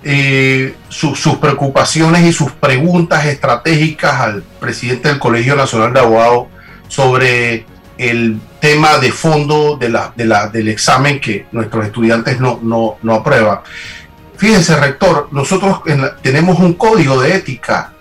[0.04, 6.46] eh, su, sus preocupaciones y sus preguntas estratégicas al presidente del Colegio Nacional de Abogados
[6.88, 7.64] sobre
[7.98, 10.12] el tema de fondo de la,
[10.52, 13.60] del examen que nuestros estudiantes no, no, no aprueban.
[14.36, 17.92] Fíjense, rector, nosotros la, tenemos un código de ética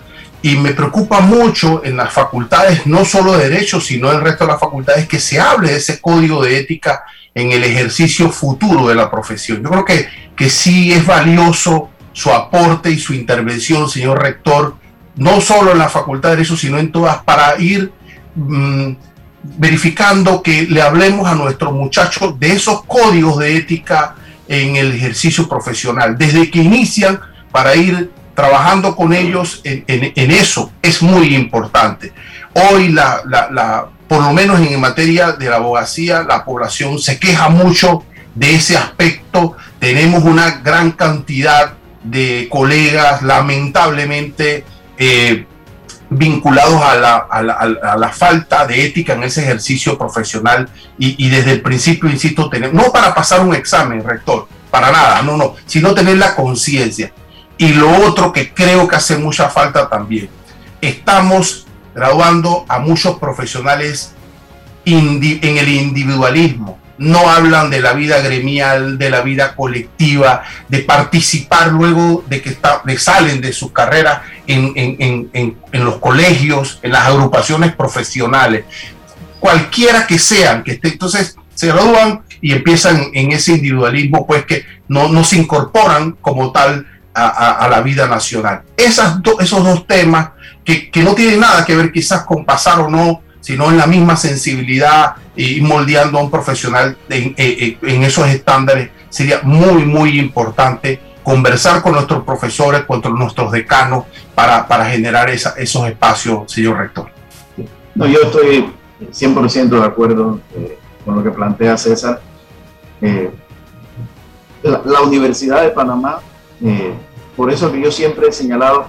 [0.42, 4.46] y me preocupa mucho en las facultades, no solo de derecho, sino en el resto
[4.46, 7.04] de las facultades, que se hable de ese código de ética
[7.36, 9.62] en el ejercicio futuro de la profesión.
[9.64, 14.76] Yo creo que, que sí es valioso su aporte y su intervención, señor rector,
[15.16, 17.92] no solo en la facultad de derecho, sino en todas, para ir
[18.36, 18.94] mmm,
[19.44, 24.16] verificando que le hablemos a nuestros muchachos de esos códigos de ética
[24.48, 27.20] en el ejercicio profesional, desde que inician
[27.52, 32.14] para ir trabajando con ellos en, eso es muy importante.
[32.54, 37.50] Hoy, la, la, por lo menos en materia de la abogacía, la población se queja
[37.50, 38.04] mucho
[38.36, 39.56] de ese aspecto.
[39.80, 44.66] Tenemos una gran cantidad de colegas, lamentablemente,
[44.98, 45.46] eh,
[46.10, 51.54] vinculados a la, a, la, falta de ética en ese ejercicio profesional y, y desde
[51.54, 55.94] el principio, insisto, tener, no para pasar un examen, rector, para nada, no, no, sino
[55.94, 57.14] tener la conciencia.
[57.58, 60.30] Y lo otro que creo que hace mucha falta también,
[60.82, 64.14] estamos graduando a muchos profesionales
[64.84, 65.22] en
[65.58, 66.81] el individualismo.
[67.02, 72.56] No hablan de la vida gremial, de la vida colectiva, de participar luego de que
[72.98, 75.30] salen de sus carreras en,
[75.74, 78.66] los colegios, en las agrupaciones profesionales,
[79.40, 84.64] cualquiera que sean, que esté, entonces se gradúan y empiezan en ese individualismo, pues que
[84.88, 86.86] no, se incorporan como tal
[87.16, 88.62] a, la vida nacional.
[88.78, 90.30] Esas esos dos temas
[90.64, 93.22] que, que, no tienen nada que ver quizás con pasar o no,
[93.52, 99.42] sino en la misma sensibilidad y moldeando a un profesional en, en esos estándares, sería
[99.44, 106.50] muy, muy importante conversar con nuestros profesores, con nuestros decanos, para, para generar esos espacios,
[106.50, 107.10] señor rector.
[107.96, 108.72] Yo estoy
[109.12, 112.22] 100% de acuerdo eh, con lo que plantea César.
[113.02, 113.32] Eh,
[114.64, 116.20] la, Universidad de Panamá,
[116.64, 116.94] eh,
[117.36, 118.86] por eso que yo siempre he señalado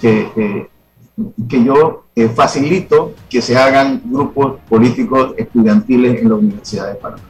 [0.00, 0.70] que,
[1.48, 2.04] que yo
[2.34, 7.22] facilito que se hagan grupos políticos estudiantiles en la Universidad de Panamá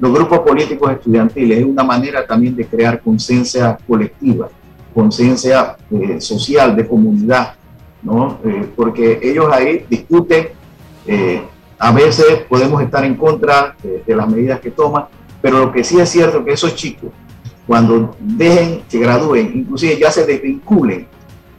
[0.00, 4.48] los grupos políticos estudiantiles es una manera también de crear conciencia colectiva,
[4.94, 7.54] conciencia eh, social, de comunidad,
[8.02, 8.38] ¿no?
[8.44, 10.48] Eh, porque ellos ahí discuten,
[11.06, 11.42] eh,
[11.78, 15.06] a veces podemos estar en contra de, las medidas que toman,
[15.42, 17.10] pero lo que sí es cierto es que esos chicos,
[17.66, 21.06] cuando dejen que gradúen, inclusive ya se desvinculen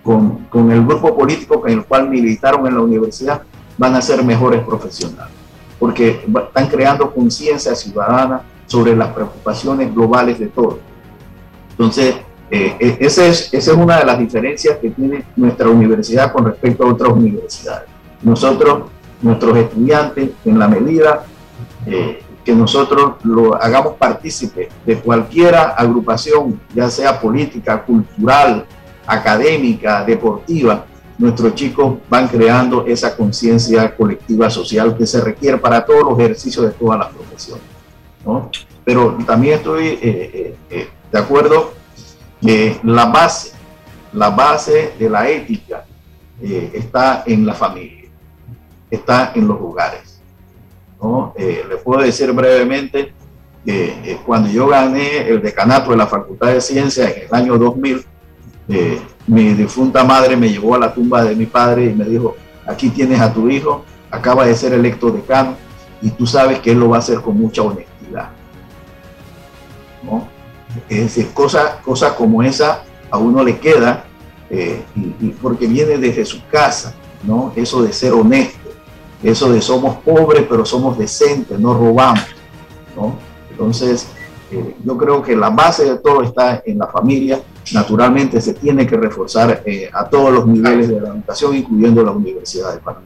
[0.04, 3.42] con, el grupo político con el cual militaron en la universidad,
[3.78, 5.40] van a ser mejores profesionales
[5.80, 10.76] porque están creando conciencia ciudadana sobre las preocupaciones globales de todos.
[11.72, 12.16] Entonces,
[12.52, 16.46] eh, eh, esa, es, esa es una de las diferencias que tiene nuestra universidad con
[16.46, 17.88] respecto a otras universidades.
[18.22, 18.90] Nosotros,
[19.22, 21.24] nuestros estudiantes, en la medida
[21.86, 28.66] eh, que nosotros lo hagamos partícipe de cualquier agrupación, ya sea política, cultural,
[29.10, 30.86] académica, deportiva,
[31.18, 36.66] nuestros chicos van creando esa conciencia colectiva social que se requiere para todos los ejercicios
[36.66, 37.64] de todas las profesiones.
[38.26, 38.50] ¿no?
[38.86, 41.74] Pero también estoy eh, eh, eh, de acuerdo
[42.42, 43.52] que la base,
[44.14, 45.86] la base de la ética
[46.42, 48.10] está en la familia,
[48.90, 50.22] está en los hogares.
[51.02, 51.34] ¿no?
[51.38, 53.14] le puedo decir brevemente
[53.66, 58.06] que cuando yo gané el decanato de la Facultad de Ciencias en el año 2000,
[59.28, 62.36] mi difunta madre me llevó a la tumba de mi padre y me dijo,
[62.68, 65.56] aquí tienes a tu hijo, acaba de ser electo decano
[66.02, 68.30] y tú sabes que él lo va a hacer con mucha honestidad.
[70.04, 70.28] ¿No?
[70.88, 74.06] Es decir, cosas cosa como esa a uno le queda
[74.50, 76.94] eh, y, porque viene desde su casa,
[77.24, 77.52] ¿no?
[77.56, 78.70] Eso de ser honesto,
[79.22, 82.26] eso de somos pobres pero somos decentes, no robamos,
[82.96, 83.16] ¿no?
[83.50, 84.08] Entonces,
[84.52, 87.40] eh, yo creo que la base de todo está en la familia
[87.74, 92.12] naturalmente se tiene que reforzar eh, a todos los niveles de la educación, incluyendo la
[92.12, 93.06] Universidad de Panamá.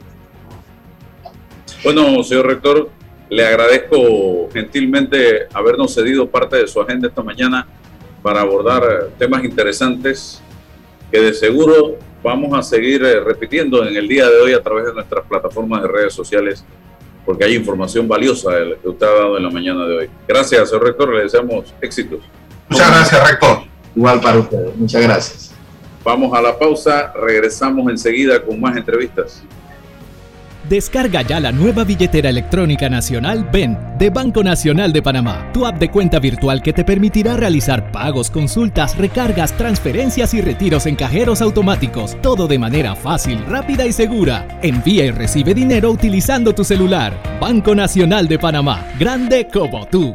[1.82, 2.88] Bueno, señor rector,
[3.28, 7.66] le agradezco gentilmente habernos cedido parte de su agenda esta mañana
[8.22, 10.40] para abordar temas interesantes
[11.10, 14.86] que de seguro vamos a seguir eh, repitiendo en el día de hoy a través
[14.86, 16.64] de nuestras plataformas de redes sociales,
[17.26, 18.50] porque hay información valiosa
[18.80, 20.10] que usted ha dado en la mañana de hoy.
[20.26, 22.20] Gracias, señor rector, le deseamos éxitos.
[22.68, 23.63] Muchas gracias, rector.
[23.94, 24.76] Igual para ustedes.
[24.76, 25.50] Muchas gracias.
[26.04, 29.42] Vamos a la pausa, regresamos enseguida con más entrevistas.
[30.68, 35.78] Descarga ya la nueva billetera electrónica nacional BEN de Banco Nacional de Panamá, tu app
[35.78, 41.42] de cuenta virtual que te permitirá realizar pagos, consultas, recargas, transferencias y retiros en cajeros
[41.42, 44.58] automáticos, todo de manera fácil, rápida y segura.
[44.62, 47.12] Envía y recibe dinero utilizando tu celular.
[47.38, 50.14] Banco Nacional de Panamá, grande como tú.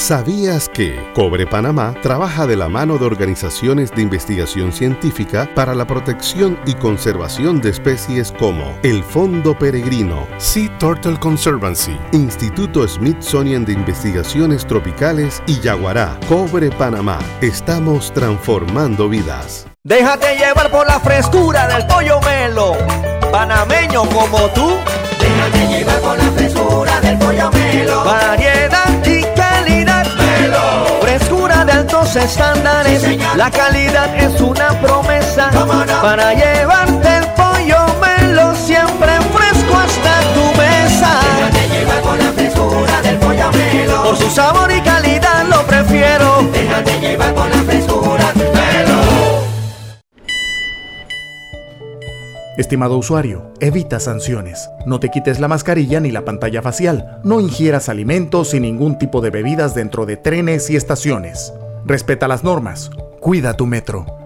[0.00, 5.86] ¿Sabías que Cobre Panamá trabaja de la mano de organizaciones de investigación científica para la
[5.86, 13.74] protección y conservación de especies como el Fondo Peregrino, Sea Turtle Conservancy, Instituto Smithsonian de
[13.74, 16.18] Investigaciones Tropicales y Yaguará?
[16.30, 19.66] Cobre Panamá, estamos transformando vidas.
[19.84, 22.72] Déjate llevar por la frescura del pollo melo,
[23.30, 24.78] panameño como tú.
[25.20, 28.02] Déjate llevar por la frescura del pollo melo.
[28.02, 28.79] Variedad
[32.00, 35.50] altos estándares, la calidad es una promesa
[36.02, 41.20] para llevarte el pollo melo siempre fresco hasta tu mesa.
[43.52, 44.02] Melo.
[44.02, 46.48] Por su sabor y calidad lo prefiero.
[46.52, 48.32] Déjate llevar con la frescura.
[52.56, 54.68] Estimado usuario, evita sanciones.
[54.84, 57.20] No te quites la mascarilla ni la pantalla facial.
[57.24, 61.54] No ingieras alimentos y ningún tipo de bebidas dentro de trenes y estaciones.
[61.84, 62.90] Respeta las normas.
[63.20, 64.19] Cuida tu metro.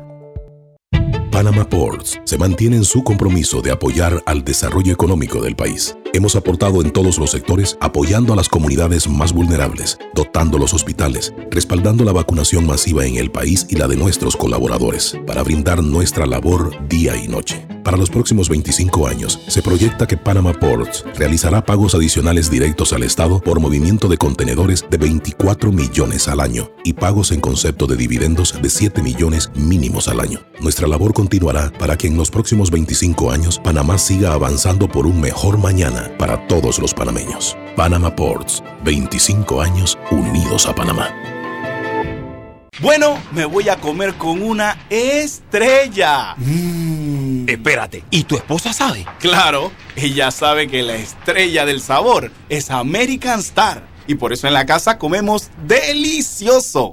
[1.34, 5.96] Panama Ports se mantiene en su compromiso de apoyar al desarrollo económico del país.
[6.12, 11.34] Hemos aportado en todos los sectores apoyando a las comunidades más vulnerables, dotando los hospitales,
[11.50, 16.24] respaldando la vacunación masiva en el país y la de nuestros colaboradores, para brindar nuestra
[16.24, 17.66] labor día y noche.
[17.84, 23.02] Para los próximos 25 años, se proyecta que Panama Ports realizará pagos adicionales directos al
[23.02, 27.96] Estado por movimiento de contenedores de 24 millones al año y pagos en concepto de
[27.96, 30.40] dividendos de 7 millones mínimos al año.
[30.60, 35.22] Nuestra labor continuará para que en los próximos 25 años Panamá siga avanzando por un
[35.22, 37.56] mejor mañana para todos los panameños.
[37.76, 41.08] Panama Ports, 25 años unidos a Panamá.
[42.82, 46.36] Bueno, me voy a comer con una estrella.
[47.46, 49.06] Espérate, ¿y tu esposa sabe?
[49.18, 53.82] Claro, ella sabe que la estrella del sabor es American Star.
[54.06, 56.92] Y por eso en la casa comemos delicioso.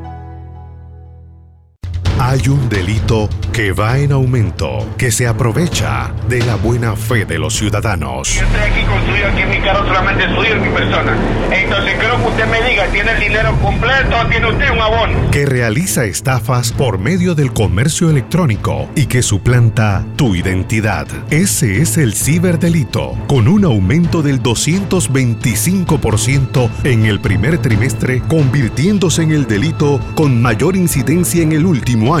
[2.31, 7.37] Hay un delito que va en aumento, que se aprovecha de la buena fe de
[7.37, 8.35] los ciudadanos.
[8.35, 11.17] Yo estoy aquí construido, aquí en mi carro solamente suyo y mi persona.
[11.51, 15.29] Entonces creo que usted me diga, ¿tiene el dinero completo o tiene usted un abono?
[15.31, 21.07] Que realiza estafas por medio del comercio electrónico y que suplanta tu identidad.
[21.31, 29.33] Ese es el ciberdelito, con un aumento del 225% en el primer trimestre, convirtiéndose en
[29.33, 32.20] el delito con mayor incidencia en el último año.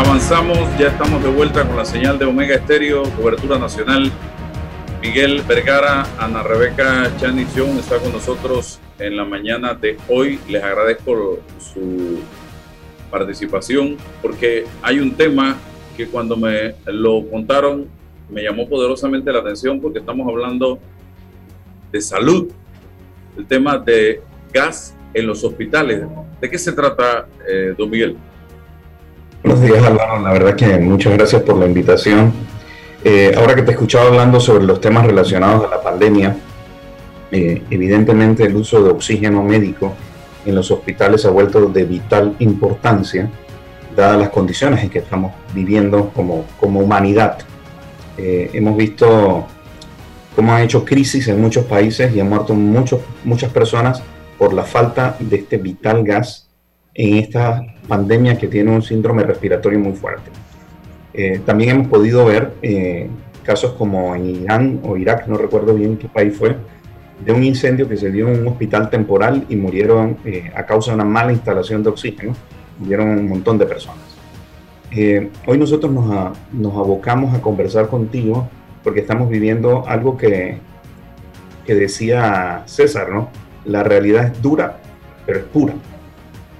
[0.00, 4.10] Avanzamos, ya estamos de vuelta con la señal de Omega Estéreo, cobertura nacional.
[5.02, 10.40] Miguel Vergara, Ana Rebeca Chanición está con nosotros en la mañana de hoy.
[10.48, 12.20] Les agradezco su
[13.10, 15.58] participación porque hay un tema
[15.98, 17.86] que cuando me lo contaron
[18.30, 20.78] me llamó poderosamente la atención porque estamos hablando
[21.92, 22.50] de salud,
[23.36, 26.06] el tema de gas en los hospitales.
[26.40, 28.16] ¿De qué se trata, eh, don Miguel?
[29.42, 30.20] Buenos días, Álvaro.
[30.20, 32.30] La verdad que muchas gracias por la invitación.
[33.02, 36.36] Eh, ahora que te he escuchado hablando sobre los temas relacionados a la pandemia,
[37.30, 39.94] eh, evidentemente el uso de oxígeno médico
[40.44, 43.30] en los hospitales ha vuelto de vital importancia,
[43.96, 47.38] dadas las condiciones en que estamos viviendo como, como humanidad.
[48.18, 49.46] Eh, hemos visto
[50.36, 54.02] cómo han hecho crisis en muchos países y han muerto muchos, muchas personas
[54.36, 56.49] por la falta de este vital gas
[57.00, 60.30] en esta pandemia que tiene un síndrome respiratorio muy fuerte.
[61.14, 63.08] Eh, también hemos podido ver eh,
[63.42, 66.56] casos como en Irán o Irak, no recuerdo bien qué país fue,
[67.24, 70.90] de un incendio que se dio en un hospital temporal y murieron eh, a causa
[70.90, 72.34] de una mala instalación de oxígeno,
[72.78, 74.04] murieron un montón de personas.
[75.46, 78.46] hoy nosotros nos, nos, abocamos a conversar contigo
[78.84, 80.58] porque estamos viviendo algo que,
[81.64, 83.30] que decía César, ¿no?
[83.64, 84.80] La realidad es dura,
[85.24, 85.74] pero es pura.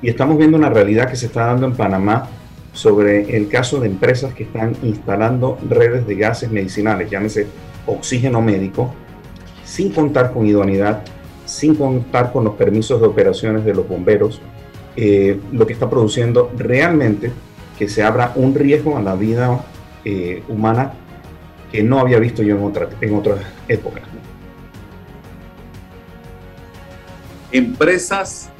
[0.02, 2.28] Y estamos viendo una realidad que se está dando en Panamá
[2.72, 7.46] sobre el caso de empresas que están instalando redes de gases medicinales, llámese
[7.86, 8.94] oxígeno médico,
[9.64, 11.02] sin contar con idoneidad,
[11.44, 14.40] sin contar con los permisos de operaciones de los bomberos,
[14.96, 17.32] eh, lo que está produciendo realmente
[17.78, 19.64] que se abra un riesgo a la vida
[20.04, 20.92] eh, humana
[21.72, 23.38] que no había visto yo en, otra, en otras
[23.68, 24.02] épocas.
[27.52, 28.50] Empresas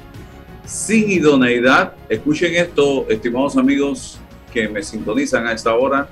[0.70, 1.94] sin idoneidad.
[2.08, 4.20] Escuchen esto, estimados amigos
[4.52, 6.08] que me sintonizan a esta hora.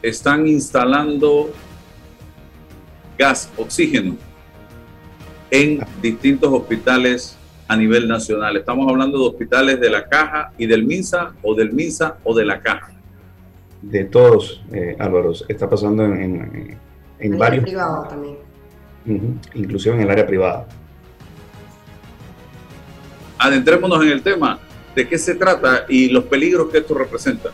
[0.00, 1.50] Están instalando
[3.18, 4.16] gas, oxígeno
[5.50, 8.56] en distintos hospitales a nivel nacional.
[8.56, 12.44] Estamos hablando de hospitales de la Caja y del MINSA o del MINSA o de
[12.44, 12.92] la Caja.
[13.82, 16.78] De todos, eh, Álvaro, está pasando en,
[17.18, 17.64] en, varios...
[17.64, 18.36] privado también.
[19.54, 20.66] inclusive en el área privada
[23.38, 24.58] adentrémonos en el tema.
[24.94, 27.50] ¿De qué se trata y los peligros que esto representa?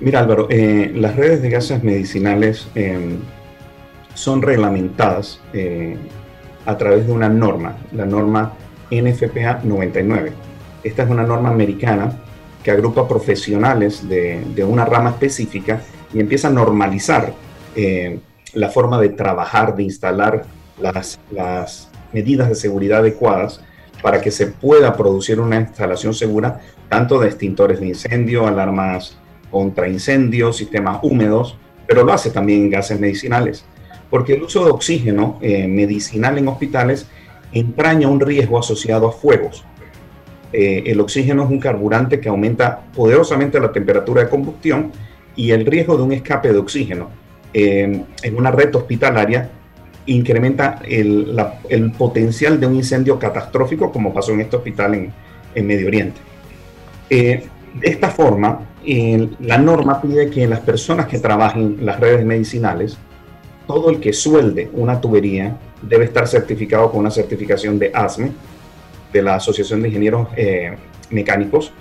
[0.00, 3.16] Mira Álvaro, eh, las redes de gases medicinales em,
[4.12, 5.96] son reglamentadas eh,
[6.66, 8.52] a través de una norma, la norma
[8.90, 10.32] NFPA 99.
[10.84, 12.12] Esta es una norma americana
[12.62, 15.80] que agrupa profesionales de, una rama específica
[16.12, 17.32] y empieza a normalizar
[17.74, 18.18] eh,
[18.52, 20.44] la forma de trabajar, de instalar
[20.78, 23.62] las medidas de seguridad adecuadas
[24.06, 29.18] para que se pueda producir una instalación segura tanto de extintores de incendio, alarmas
[29.50, 33.64] contra incendios, sistemas húmedos, pero lo hace también en gases medicinales,
[34.08, 37.08] porque el uso de oxígeno eh, medicinal en hospitales
[37.50, 39.64] entraña un riesgo asociado a fuegos.
[40.52, 44.92] Eh, el oxígeno es un carburante que aumenta poderosamente la temperatura de combustión
[45.34, 47.10] y el riesgo de un escape de oxígeno
[47.52, 49.50] eh, en una red hospitalaria
[50.06, 51.36] incrementa el,
[51.96, 54.94] potencial de un incendio catastrófico como pasó en este hospital
[55.54, 56.20] en, Medio Oriente.
[57.08, 58.60] Eh, de esta forma,
[59.40, 62.98] la norma pide que las personas que trabajen las redes medicinales,
[63.66, 68.32] todo el que suelde una tubería debe estar certificado con una certificación de ASME,
[69.12, 70.76] de la Asociación de Ingenieros eh,
[71.10, 71.72] Mecánicos,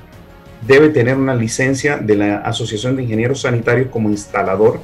[0.66, 4.80] debe tener una licencia de la Asociación de Ingenieros Sanitarios como instalador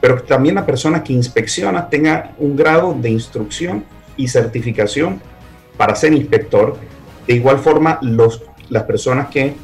[0.00, 3.84] pero también la persona que inspecciona tenga un grado de instrucción
[4.16, 5.20] y certificación
[5.76, 6.76] para ser inspector.
[7.26, 9.54] De igual forma, los, las personas que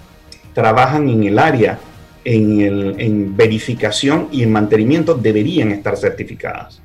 [0.52, 1.78] trabajan en el área
[2.24, 6.82] en, el, en verificación y en mantenimiento deberían estar certificadas.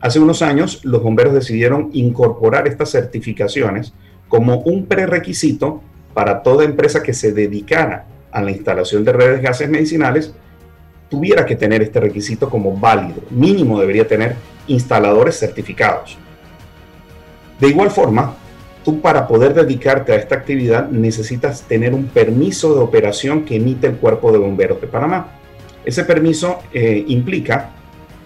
[0.00, 3.92] Hace unos años, los bomberos decidieron incorporar estas certificaciones
[4.28, 5.80] como un prerequisito
[6.12, 10.34] para toda empresa que se dedicara a la instalación de redes de gases medicinales
[11.12, 13.20] tuviera que tener este requisito como válido.
[13.28, 14.34] Mínimo debería tener
[14.66, 16.16] instaladores certificados.
[17.60, 18.34] De igual forma,
[18.82, 23.88] tú para poder dedicarte a esta actividad necesitas tener un permiso de operación que emite
[23.88, 25.38] el Cuerpo de Bomberos de Panamá.
[25.84, 27.72] Ese permiso eh, implica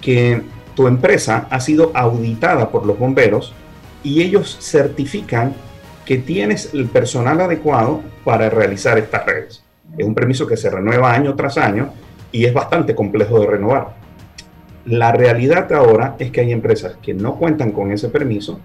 [0.01, 0.43] que
[0.77, 3.53] tu empresa ha sido auditada por los bomberos
[4.05, 5.57] y ellos certifican
[6.05, 9.65] que tienes el personal adecuado para realizar estas redes.
[9.99, 11.93] Es un permiso que se renueva año tras año
[12.37, 13.95] y es bastante complejo de renovar.
[14.85, 18.61] La realidad ahora es que hay empresas que no cuentan con ese permiso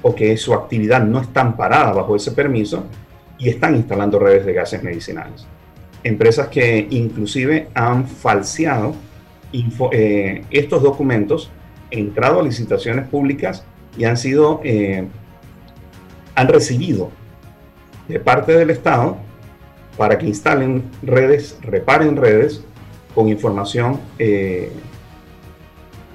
[0.00, 2.84] o que su actividad no está amparada bajo ese permiso
[3.36, 5.44] y están instalando redes de gases medicinales.
[6.04, 8.94] Empresas que inclusive han falseado
[9.90, 11.50] eh, estos documentos,
[11.90, 13.64] entrado a licitaciones públicas
[13.98, 15.04] y han sido, eh,
[16.36, 17.10] han recibido
[18.06, 19.16] de parte del Estado
[19.98, 22.64] para que instalen redes, reparen redes
[23.14, 24.70] con información eh,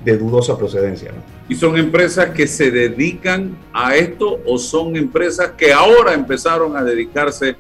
[0.04, 1.12] de dudosa procedencia.
[1.48, 6.84] ¿Y son empresas que se dedican a esto o son empresas que ahora empezaron a
[6.84, 7.56] dedicarse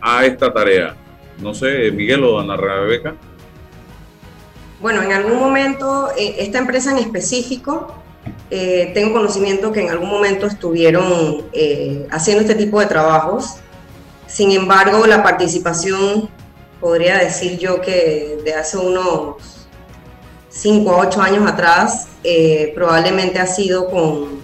[0.00, 0.96] a esta tarea?
[1.40, 3.14] No sé, Miguel o Ana Rebeca.
[4.80, 7.94] Bueno, en algún momento, eh, esta empresa en específico,
[8.50, 11.44] eh, tengo conocimiento que en algún momento estuvieron
[12.10, 13.56] haciendo este tipo de trabajos.
[14.26, 16.28] Sin embargo, la participación
[16.80, 19.36] podría decir yo que de hace unos
[20.50, 24.40] 5 a 8 años atrás, eh, probablemente ha sido con,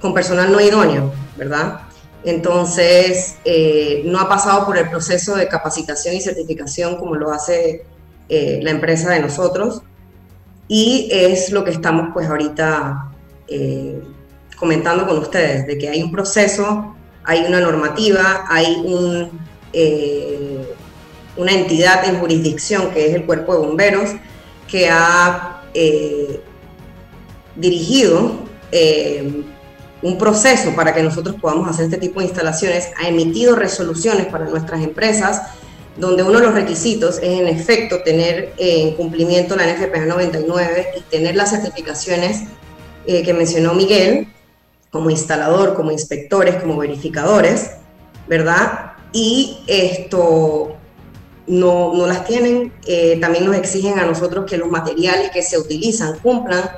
[0.00, 1.12] con, personal no idóneo.
[1.36, 1.80] ¿verdad?
[2.24, 7.84] Entonces, eh, no ha pasado por el proceso de capacitación y certificación como lo hace
[8.28, 9.82] eh, la empresa de nosotros.
[10.68, 13.12] Y es lo que estamos pues ahorita
[13.46, 14.02] eh,
[14.56, 19.46] comentando con ustedes, de que hay un proceso, hay una normativa, hay un,
[21.36, 24.10] una entidad en jurisdicción que es el cuerpo de bomberos,
[24.68, 25.62] que ha
[27.54, 28.46] dirigido
[30.02, 34.44] un proceso para que nosotros podamos hacer este tipo de instalaciones, ha emitido resoluciones para
[34.46, 35.42] nuestras empresas,
[35.96, 41.00] donde uno de los requisitos es en efecto tener en cumplimiento la NFPA 99 y
[41.02, 42.42] tener las certificaciones
[43.06, 44.28] eh, que mencionó Miguel,
[44.90, 47.72] como instalador, como inspectores, como verificadores,
[48.28, 48.92] ¿verdad?
[49.12, 50.75] Y esto
[51.46, 55.58] no, no las tienen, eh, también nos exigen a nosotros que los materiales que se
[55.58, 56.68] utilizan cumplan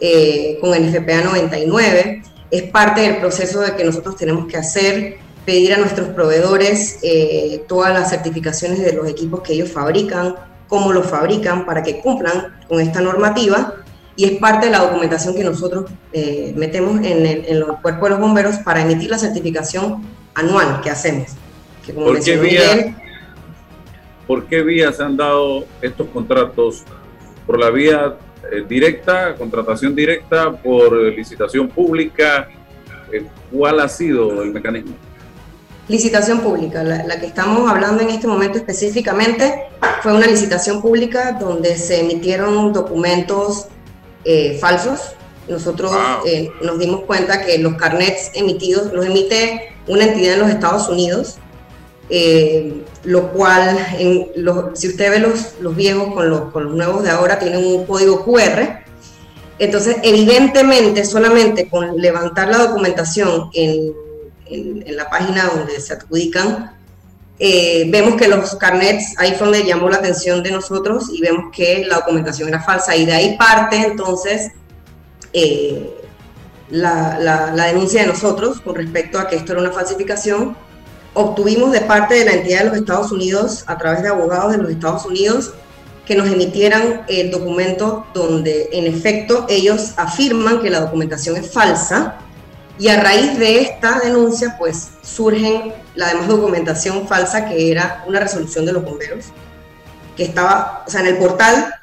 [0.00, 5.74] eh, con NFPA 99 es parte del proceso de que nosotros tenemos que hacer, pedir
[5.74, 10.34] a nuestros proveedores eh, todas las certificaciones de los equipos que ellos fabrican,
[10.66, 13.74] cómo los fabrican para que cumplan con esta normativa.
[14.16, 18.10] Y es parte de la documentación que nosotros eh, metemos en el, en cuerpo de
[18.10, 20.04] los bomberos para emitir la certificación
[20.34, 21.28] anual que hacemos.
[21.94, 22.96] ¿Por, qué vía,
[24.28, 26.84] ¿Por qué vía se han dado estos contratos?
[27.46, 28.16] ¿Por la vía
[28.50, 32.48] eh, directa, contratación directa, por licitación pública.
[33.12, 34.94] Eh, ¿Cuál ha sido el mecanismo?
[35.88, 39.64] Licitación pública, la, que estamos hablando en este momento específicamente
[40.02, 43.66] fue una licitación pública donde se emitieron documentos
[44.24, 45.14] eh, falsos.
[45.48, 45.90] Nosotros
[46.62, 51.38] nos dimos cuenta que los carnets emitidos los emite una entidad en los Estados Unidos
[52.10, 54.28] eh, lo cual, en
[54.74, 57.86] si usted ve los, los viejos con los, con los, nuevos de ahora, tienen un
[57.86, 58.82] código QR.
[59.58, 63.92] Entonces, evidentemente, solamente con levantar la documentación en,
[64.46, 66.76] en, la página donde se adjudican,
[67.40, 71.52] eh, vemos que los carnets, ahí fue donde llamó la atención de nosotros y vemos
[71.52, 72.96] que la documentación era falsa.
[72.96, 74.52] Y de ahí parte entonces
[75.32, 75.90] eh,
[76.70, 80.56] la, la, la denuncia de nosotros con respecto a que esto era una falsificación
[81.18, 84.58] obtuvimos de parte de la entidad de los Estados Unidos, a través de abogados de
[84.58, 85.52] los Estados Unidos,
[86.06, 92.18] que nos emitieran el documento donde en efecto ellos afirman que la documentación es falsa
[92.78, 98.20] y a raíz de esta denuncia pues surgen la demás documentación falsa que era una
[98.20, 99.26] resolución de los bomberos
[100.16, 101.74] que estaba, o sea, en el portal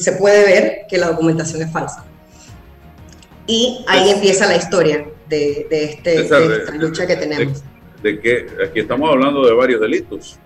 [0.00, 2.04] se puede ver que la documentación es falsa.
[3.46, 7.62] Y ahí empieza la historia de, este, de esta lucha que tenemos
[8.04, 10.38] de que aquí estamos hablando de varios delitos.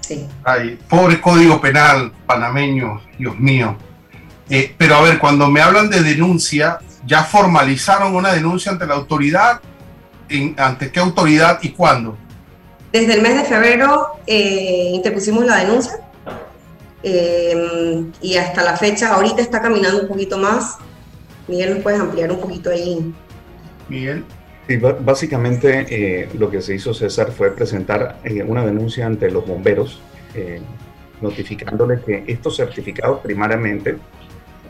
[0.00, 0.24] Sí.
[0.44, 3.76] Ay, pobre código penal panameño, Dios mío.
[4.48, 8.94] Eh, pero a ver, cuando me hablan de denuncia, ¿ya formalizaron una denuncia ante la
[8.94, 9.60] autoridad?
[10.56, 12.16] ¿Ante qué autoridad y cuándo?
[12.92, 15.98] Desde el mes de febrero eh, interpusimos la denuncia
[17.02, 20.78] eh, y hasta la fecha, ahorita está caminando un poquito más.
[21.48, 23.12] Miguel, ¿nos puedes ampliar un poquito ahí?
[23.88, 24.24] Miguel.
[24.68, 29.46] Sí, básicamente eh, lo que se hizo César fue presentar eh, una denuncia ante los
[29.46, 30.00] bomberos,
[30.34, 30.60] eh,
[31.20, 33.96] notificándole que estos certificados primariamente,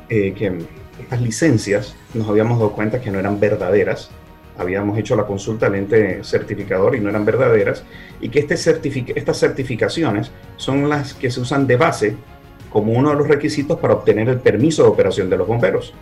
[0.08, 0.58] que
[1.00, 4.10] estas licencias nos habíamos dado cuenta que no eran verdaderas,
[4.56, 7.82] habíamos hecho la consulta al ente certificador y no eran verdaderas,
[8.20, 8.54] y que este
[9.16, 12.14] estas certificaciones son las que se usan de base
[12.70, 15.92] como uno de los requisitos para obtener el permiso de operación de los bomberos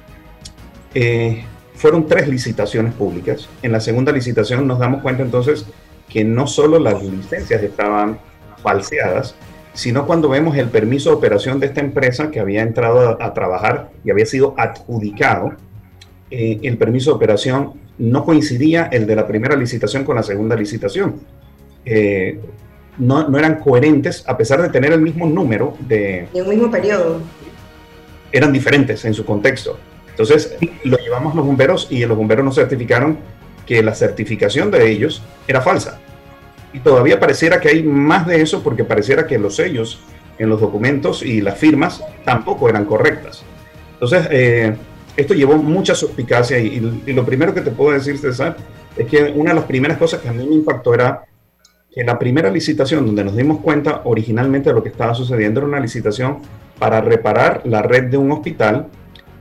[1.75, 3.49] fueron tres licitaciones públicas.
[3.63, 5.67] En la segunda licitación nos damos cuenta entonces
[6.09, 8.19] que no solo las licencias estaban
[8.63, 9.35] falseadas,
[9.73, 13.91] sino cuando vemos el permiso de operación de esta empresa que había entrado a, trabajar
[14.05, 15.55] y había sido adjudicado,
[16.31, 20.55] eh, el permiso de operación no coincidía el de la primera licitación con la segunda
[20.55, 21.21] licitación.
[21.85, 22.41] Eh,
[22.99, 26.29] no, no, eran coherentes a pesar de tener el mismo número de...
[26.33, 27.21] Y el mismo periodo.
[28.31, 29.77] Eran diferentes en su contexto.
[30.15, 33.19] Entonces lo llevamos los bomberos y los bomberos nos certificaron
[33.67, 35.99] que la certificación de ellos era falsa.
[36.73, 40.01] Y todavía pareciera que hay más de eso porque pareciera que los sellos
[40.39, 43.43] en los documentos y las firmas tampoco eran correctas.
[43.95, 44.77] Entonces, eh,
[45.17, 48.57] esto llevó mucha suspicacia y, lo primero que te puedo decir, César,
[48.97, 51.25] es que una de las primeras cosas que a mí me impactó era
[51.93, 55.69] que la primera licitación donde nos dimos cuenta originalmente de lo que estaba sucediendo era
[55.69, 56.39] una licitación
[56.79, 58.89] para reparar la red de un hospital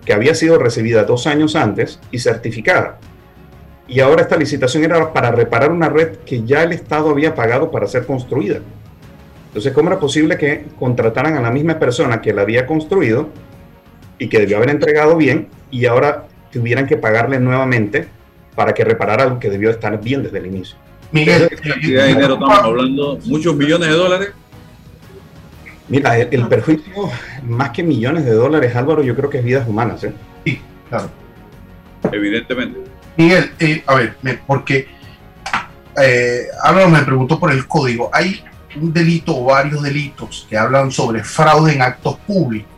[0.06, 3.00] que había sido recibida dos años antes y certificada.
[3.88, 7.72] Y ahora esta licitación era para reparar una red que ya el Estado había pagado
[7.72, 8.60] para ser construida.
[9.48, 13.30] Entonces, ¿cómo era posible que contrataran a la misma persona que la había construido
[14.18, 18.08] y que debió haber entregado bien y ahora tuvieran que pagarle nuevamente
[18.56, 20.78] para que reparara algo que debió estar bien desde el inicio.
[21.12, 23.20] Miguel, ¿qué cantidad de dinero estamos hablando?
[23.26, 24.30] ¿Muchos millones de dólares?
[25.90, 27.10] Mira, el, el, perjuicio,
[27.44, 30.04] más que millones de dólares, Álvaro, yo creo que es vidas humanas.
[30.04, 30.14] ¿eh?
[30.46, 31.10] Sí, claro.
[32.12, 32.80] Evidentemente.
[33.18, 34.18] Miguel, eh, a ver,
[34.48, 34.88] porque
[36.02, 38.10] eh, Álvaro me preguntó por el código.
[38.14, 38.44] Hay
[38.76, 42.72] un delito o varios delitos que hablan sobre fraude en actos públicos.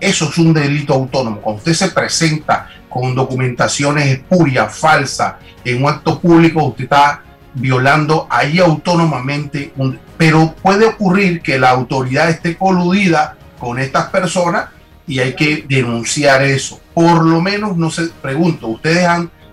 [0.00, 1.40] Eso es un delito autónomo.
[1.40, 5.34] Cuando usted se presenta con documentaciones espurias, falsas,
[5.64, 7.22] en un acto público, usted está
[7.52, 14.66] violando ahí autónomamente, un, pero puede ocurrir que la autoridad esté coludida con estas personas
[15.06, 16.80] y hay que denunciar eso.
[16.92, 19.08] Por lo menos, no sé, pregunto, ¿ustedes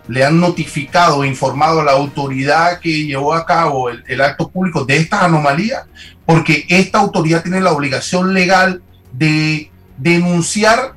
[0.08, 4.98] le han notificado informado a la autoridad que llevó a cabo el, acto público de
[4.98, 5.86] estas anomalías?
[6.26, 8.82] Porque esta autoridad tiene la obligación legal
[9.14, 10.96] de denunciar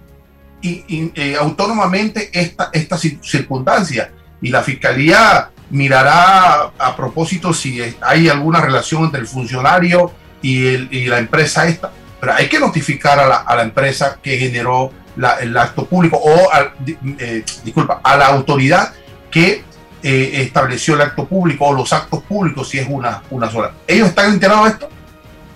[0.62, 4.10] eh, autónomamente esta, esta circunstancia.
[4.40, 10.12] Y la fiscalía mirará a propósito si hay alguna relación entre el funcionario
[10.42, 11.90] y, el, y la empresa esta.
[12.20, 16.16] Pero hay que notificar a la, a la empresa que generó la, el acto público
[16.16, 16.72] o, al,
[17.18, 18.92] eh, disculpa, a la autoridad
[19.30, 19.62] que
[20.02, 23.72] eh, estableció el acto público o los actos públicos si es una, una sola.
[23.86, 24.88] ¿Ellos están enterados de esto?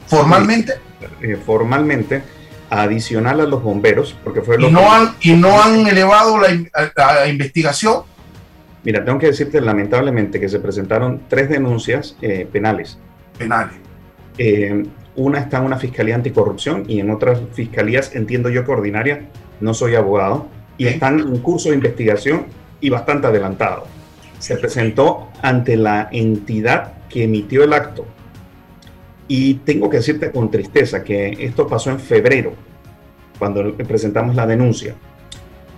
[0.07, 0.75] ¿Formalmente?
[1.21, 2.23] Eh, formalmente,
[2.71, 4.87] adicional a los bomberos, porque fue lo ¿Y, no que...
[4.87, 6.49] han, ¿Y no han elevado la,
[6.97, 8.03] la investigación?
[8.85, 12.99] Mira, tengo que decirte lamentablemente que se presentaron tres denuncias eh, penales.
[13.39, 13.75] Penales.
[14.39, 19.29] Eh, una está en una fiscalía anticorrupción y en otras fiscalías, entiendo yo que ordinaria,
[19.61, 22.47] no soy abogado, y están en curso de investigación
[22.81, 23.87] y bastante adelantado.
[24.39, 28.07] Se presentó ante la entidad que emitió el acto.
[29.29, 32.55] Y tengo que decirte con tristeza que esto pasó en febrero,
[33.39, 34.95] cuando presentamos la denuncia.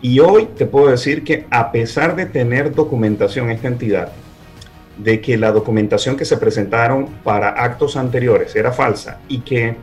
[0.05, 4.13] Y hoy te puedo decir que a pesar de tener documentación esta entidad,
[4.99, 9.75] de que la documentación que se presentaron para actos anteriores era falsa y que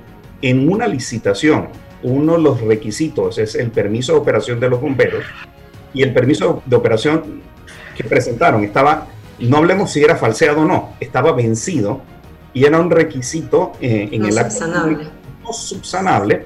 [0.43, 1.69] en una licitación
[2.03, 5.23] uno de los requisitos es el permiso de operación de los bomberos
[5.91, 7.41] y el permiso de operación
[7.97, 9.07] que presentaron estaba,
[9.39, 11.99] no hablemos si era falseado o no, estaba vencido
[12.53, 14.95] y era un requisito eh, en no el subsanable.
[14.97, 15.11] acto
[15.43, 16.45] no subsanable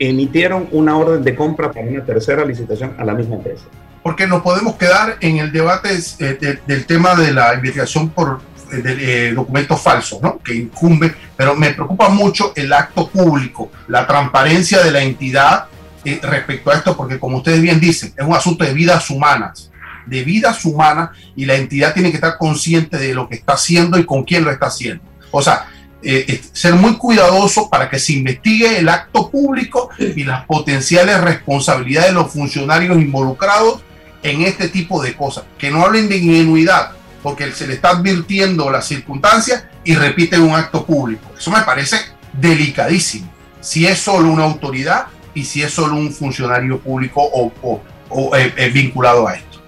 [0.00, 3.64] emitieron una orden de compra para una tercera licitación a la misma empresa.
[4.02, 8.40] Porque nos podemos quedar en el debate eh, de, del tema de la investigación por
[8.72, 10.38] eh, de, eh, documentos falsos, ¿no?
[10.38, 15.66] que incumbe, pero me preocupa mucho el acto público, la transparencia de la entidad
[16.04, 19.72] eh, respecto a esto, porque como ustedes bien dicen, es un asunto de vidas humanas,
[20.06, 23.98] de vidas humanas, y la entidad tiene que estar consciente de lo que está haciendo
[23.98, 25.02] y con quién lo está haciendo.
[25.32, 25.66] O sea,
[26.02, 32.10] eh, ser muy cuidadoso para que se investigue el acto público y las potenciales responsabilidades
[32.10, 33.82] de los funcionarios involucrados
[34.22, 35.44] en este tipo de cosas.
[35.58, 36.92] Que no hablen de ingenuidad,
[37.22, 41.30] porque se le está advirtiendo las circunstancias y repiten un acto público.
[41.38, 41.96] Eso me parece
[42.32, 43.30] delicadísimo.
[43.60, 48.36] Si es solo una autoridad y si es solo un funcionario público o, o, o
[48.36, 49.60] eh, eh, vinculado a esto.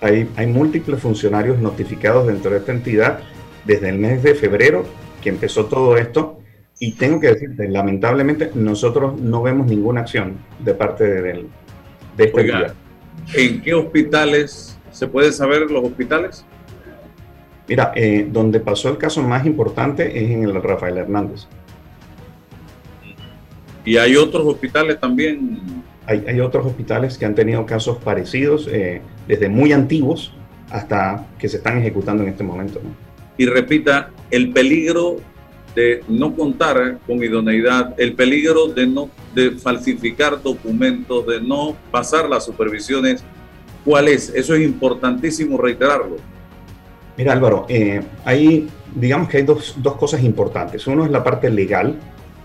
[0.00, 3.20] Hay, hay múltiples funcionarios notificados dentro de esta entidad
[3.64, 4.84] desde el mes de febrero
[5.22, 6.38] que empezó todo esto.
[6.78, 11.46] Y tengo que decirte, lamentablemente, nosotros no vemos ninguna acción de parte de, de,
[12.16, 12.74] de esta Oiga.
[13.34, 16.44] ¿En qué hospitales se puede saber los hospitales?
[17.68, 21.46] Mira, eh, donde pasó el caso más importante es en el Rafael Hernández.
[23.84, 25.60] ¿Y hay otros hospitales también?
[26.06, 30.34] Hay, hay otros hospitales que han tenido casos parecidos, eh, desde muy antiguos
[30.70, 32.80] hasta que se están ejecutando en este momento.
[32.82, 33.11] ¿no?
[33.42, 35.16] Y repita, el peligro
[35.74, 42.28] de no contar con idoneidad, el peligro de no de falsificar documentos, de no pasar
[42.28, 43.24] las supervisiones,
[43.84, 44.28] ¿cuál es?
[44.32, 46.18] Eso es importantísimo reiterarlo.
[47.16, 48.00] Mira Álvaro, eh,
[48.94, 50.86] digamos que hay dos, dos, cosas importantes.
[50.86, 51.96] Uno es la parte legal,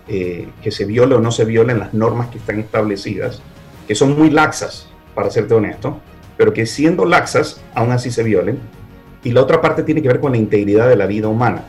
[0.08, 3.40] eh, que se viole o no se violen las normas que están establecidas,
[3.88, 6.02] que son muy laxas, para serte honesto,
[6.38, 8.60] pero que siendo laxas, aún así se violen.
[9.24, 11.64] Y la otra parte tiene que ver con la integridad de la vida humana.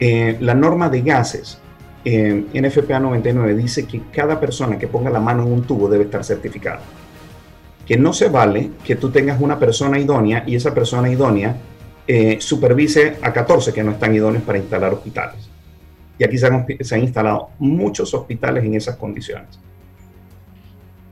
[0.00, 1.58] Eh, la norma de gases,
[2.04, 6.04] eh, NFPA 99, dice que cada persona que ponga la mano en un tubo debe
[6.04, 6.80] estar certificada.
[7.86, 11.56] Que no se vale que tú tengas una persona idónea y esa persona idónea
[12.06, 15.48] eh, supervise a 14 que no están idóneos para instalar hospitales.
[16.18, 19.58] Y aquí se han, se han instalado muchos hospitales en esas condiciones.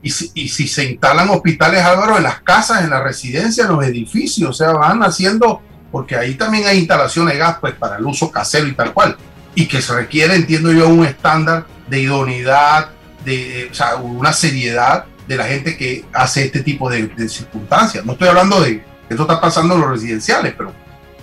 [0.03, 3.75] Y si, y si, se instalan hospitales, Álvaro, en las casas, en las residencias, en
[3.75, 7.97] los edificios, o sea, van haciendo, porque ahí también hay instalaciones de gas pues, para
[7.97, 9.15] el uso casero y tal cual,
[9.55, 12.89] y que se requiere, entiendo yo, un estándar de idoneidad,
[13.23, 18.05] de, o sea, una seriedad de la gente que hace este tipo de, de circunstancias.
[18.05, 20.73] No estoy hablando de, Esto está pasando en los residenciales, pero,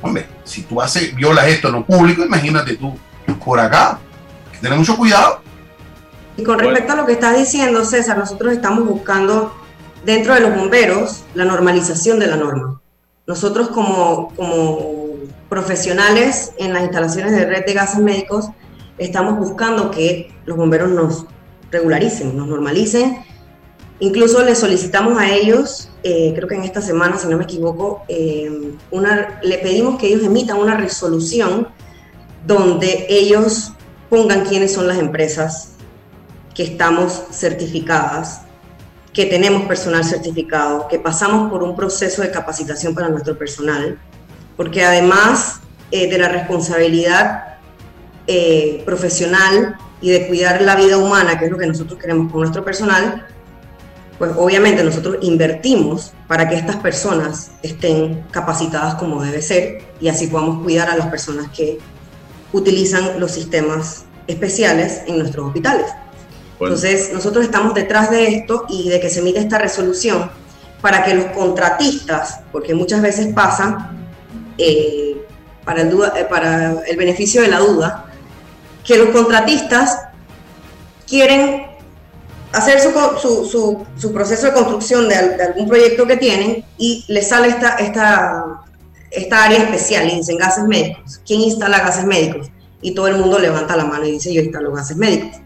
[0.01, 2.99] hombre, si tú haces, violas esto en lo público, imagínate tú
[3.51, 3.99] por acá.
[4.47, 5.43] Hay que tener mucho cuidado.
[6.41, 9.53] Y con respecto a lo que estás diciendo, César, nosotros estamos buscando
[10.07, 12.81] dentro de los bomberos la normalización de la norma.
[13.27, 15.17] Nosotros como, como
[15.51, 18.49] profesionales en las instalaciones de red de gases médicos
[18.97, 21.27] estamos buscando que los bomberos nos
[21.71, 23.19] regularicen, nos normalicen.
[23.99, 28.03] Incluso les solicitamos a ellos, eh, creo que en esta semana, si no me equivoco,
[28.09, 31.69] eh, una, le pedimos que ellos emitan una resolución
[32.47, 33.75] donde ellos
[34.09, 35.77] pongan quiénes son las empresas
[36.55, 38.43] que estamos certificadas,
[39.13, 43.99] que tenemos personal certificado, que pasamos por un proceso de capacitación para nuestro personal,
[44.57, 47.47] porque además eh, de la responsabilidad
[48.85, 52.65] profesional y de cuidar la vida humana, que es lo que nosotros queremos con nuestro
[52.65, 53.27] personal,
[54.21, 60.27] pues obviamente nosotros invertimos para que estas personas estén capacitadas como debe ser y así
[60.27, 61.79] podamos cuidar a las personas que
[62.53, 65.87] utilizan los sistemas especiales en nuestros hospitales.
[66.61, 70.31] Entonces, nosotros estamos detrás de esto y de que se emite esta resolución
[70.83, 73.93] para que los contratistas, porque muchas veces pasa,
[74.59, 75.17] eh,
[75.65, 78.07] para, el duda, eh, para el beneficio de la duda,
[78.85, 80.01] que los contratistas
[81.07, 81.67] quieren
[82.53, 82.91] hacer su,
[83.47, 88.63] su, su, proceso de construcción de, algún proyecto que tienen y les sale esta, esta,
[89.11, 91.21] esta área especial y dicen gases médicos.
[91.27, 92.51] ¿Quién instala gases médicos?
[92.83, 95.41] Y todo el mundo levanta la mano y dice yo instalo gases médicos.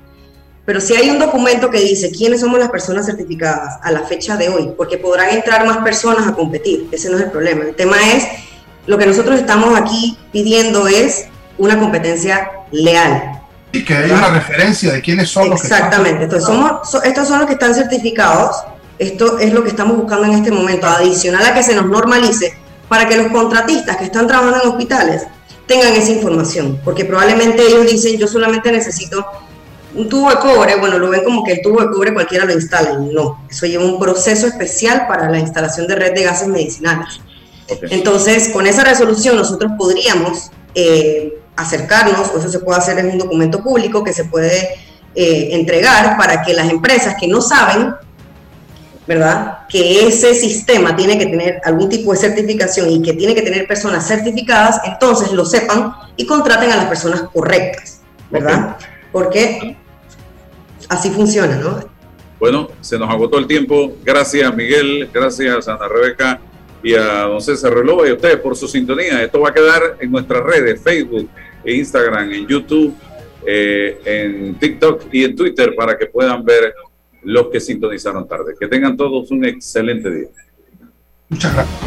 [0.65, 4.37] Pero si hay un documento que dice quiénes somos las personas certificadas a la fecha
[4.37, 7.65] de hoy, porque podrán entrar más personas a competir, ese no es el problema.
[7.65, 8.27] El tema es,
[8.87, 11.27] lo que nosotros estamos aquí pidiendo es
[11.59, 13.35] una competencia leal,
[13.75, 17.41] y que haya una referencia de quiénes son los que Exactamente, entonces somos, estos son
[17.41, 18.57] los que están certificados,
[18.99, 22.57] esto es lo que estamos buscando en este momento, adicional a que se nos normalice
[22.89, 25.23] para que los contratistas que están trabajando en hospitales
[25.67, 29.27] tengan esa información, porque probablemente ellos dicen yo solamente necesito
[29.95, 32.53] un tubo de cobre, bueno, lo ven como que el tubo de cobre cualquiera lo
[32.53, 37.21] instala, no, eso lleva un proceso especial para la instalación de red de gases medicinales.
[37.69, 43.19] Entonces, con esa resolución nosotros podríamos eh, acercarnos, o eso se puede hacer en un
[43.19, 44.69] documento público que se puede
[45.15, 47.95] eh, entregar para que las empresas que no saben,
[49.07, 49.59] ¿verdad?
[49.69, 53.67] Que ese sistema tiene que tener algún tipo de certificación y que tiene que tener
[53.67, 58.77] personas certificadas, entonces lo sepan y contraten a las personas correctas, ¿verdad?
[59.13, 59.77] Porque
[60.89, 61.80] así funciona, ¿no?
[62.39, 63.97] Bueno, se nos agotó el tiempo.
[64.05, 65.09] Gracias, Miguel.
[65.12, 66.41] Gracias, Ana Rebeca
[66.85, 69.22] y a don César Reloj y a ustedes por su sintonía.
[69.22, 71.28] Esto va a quedar en nuestras redes, Facebook,
[71.64, 72.95] e Instagram, en YouTube,
[73.47, 76.74] eh, en TikTok y en Twitter para que puedan ver
[77.22, 78.55] los que sintonizaron tarde.
[78.61, 80.28] Que tengan todos un excelente día.
[81.30, 81.80] Muchas gracias.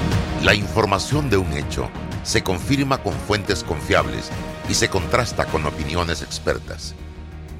[0.43, 1.89] La información de un hecho
[2.23, 4.31] se confirma con fuentes confiables
[4.67, 6.95] y se contrasta con opiniones expertas.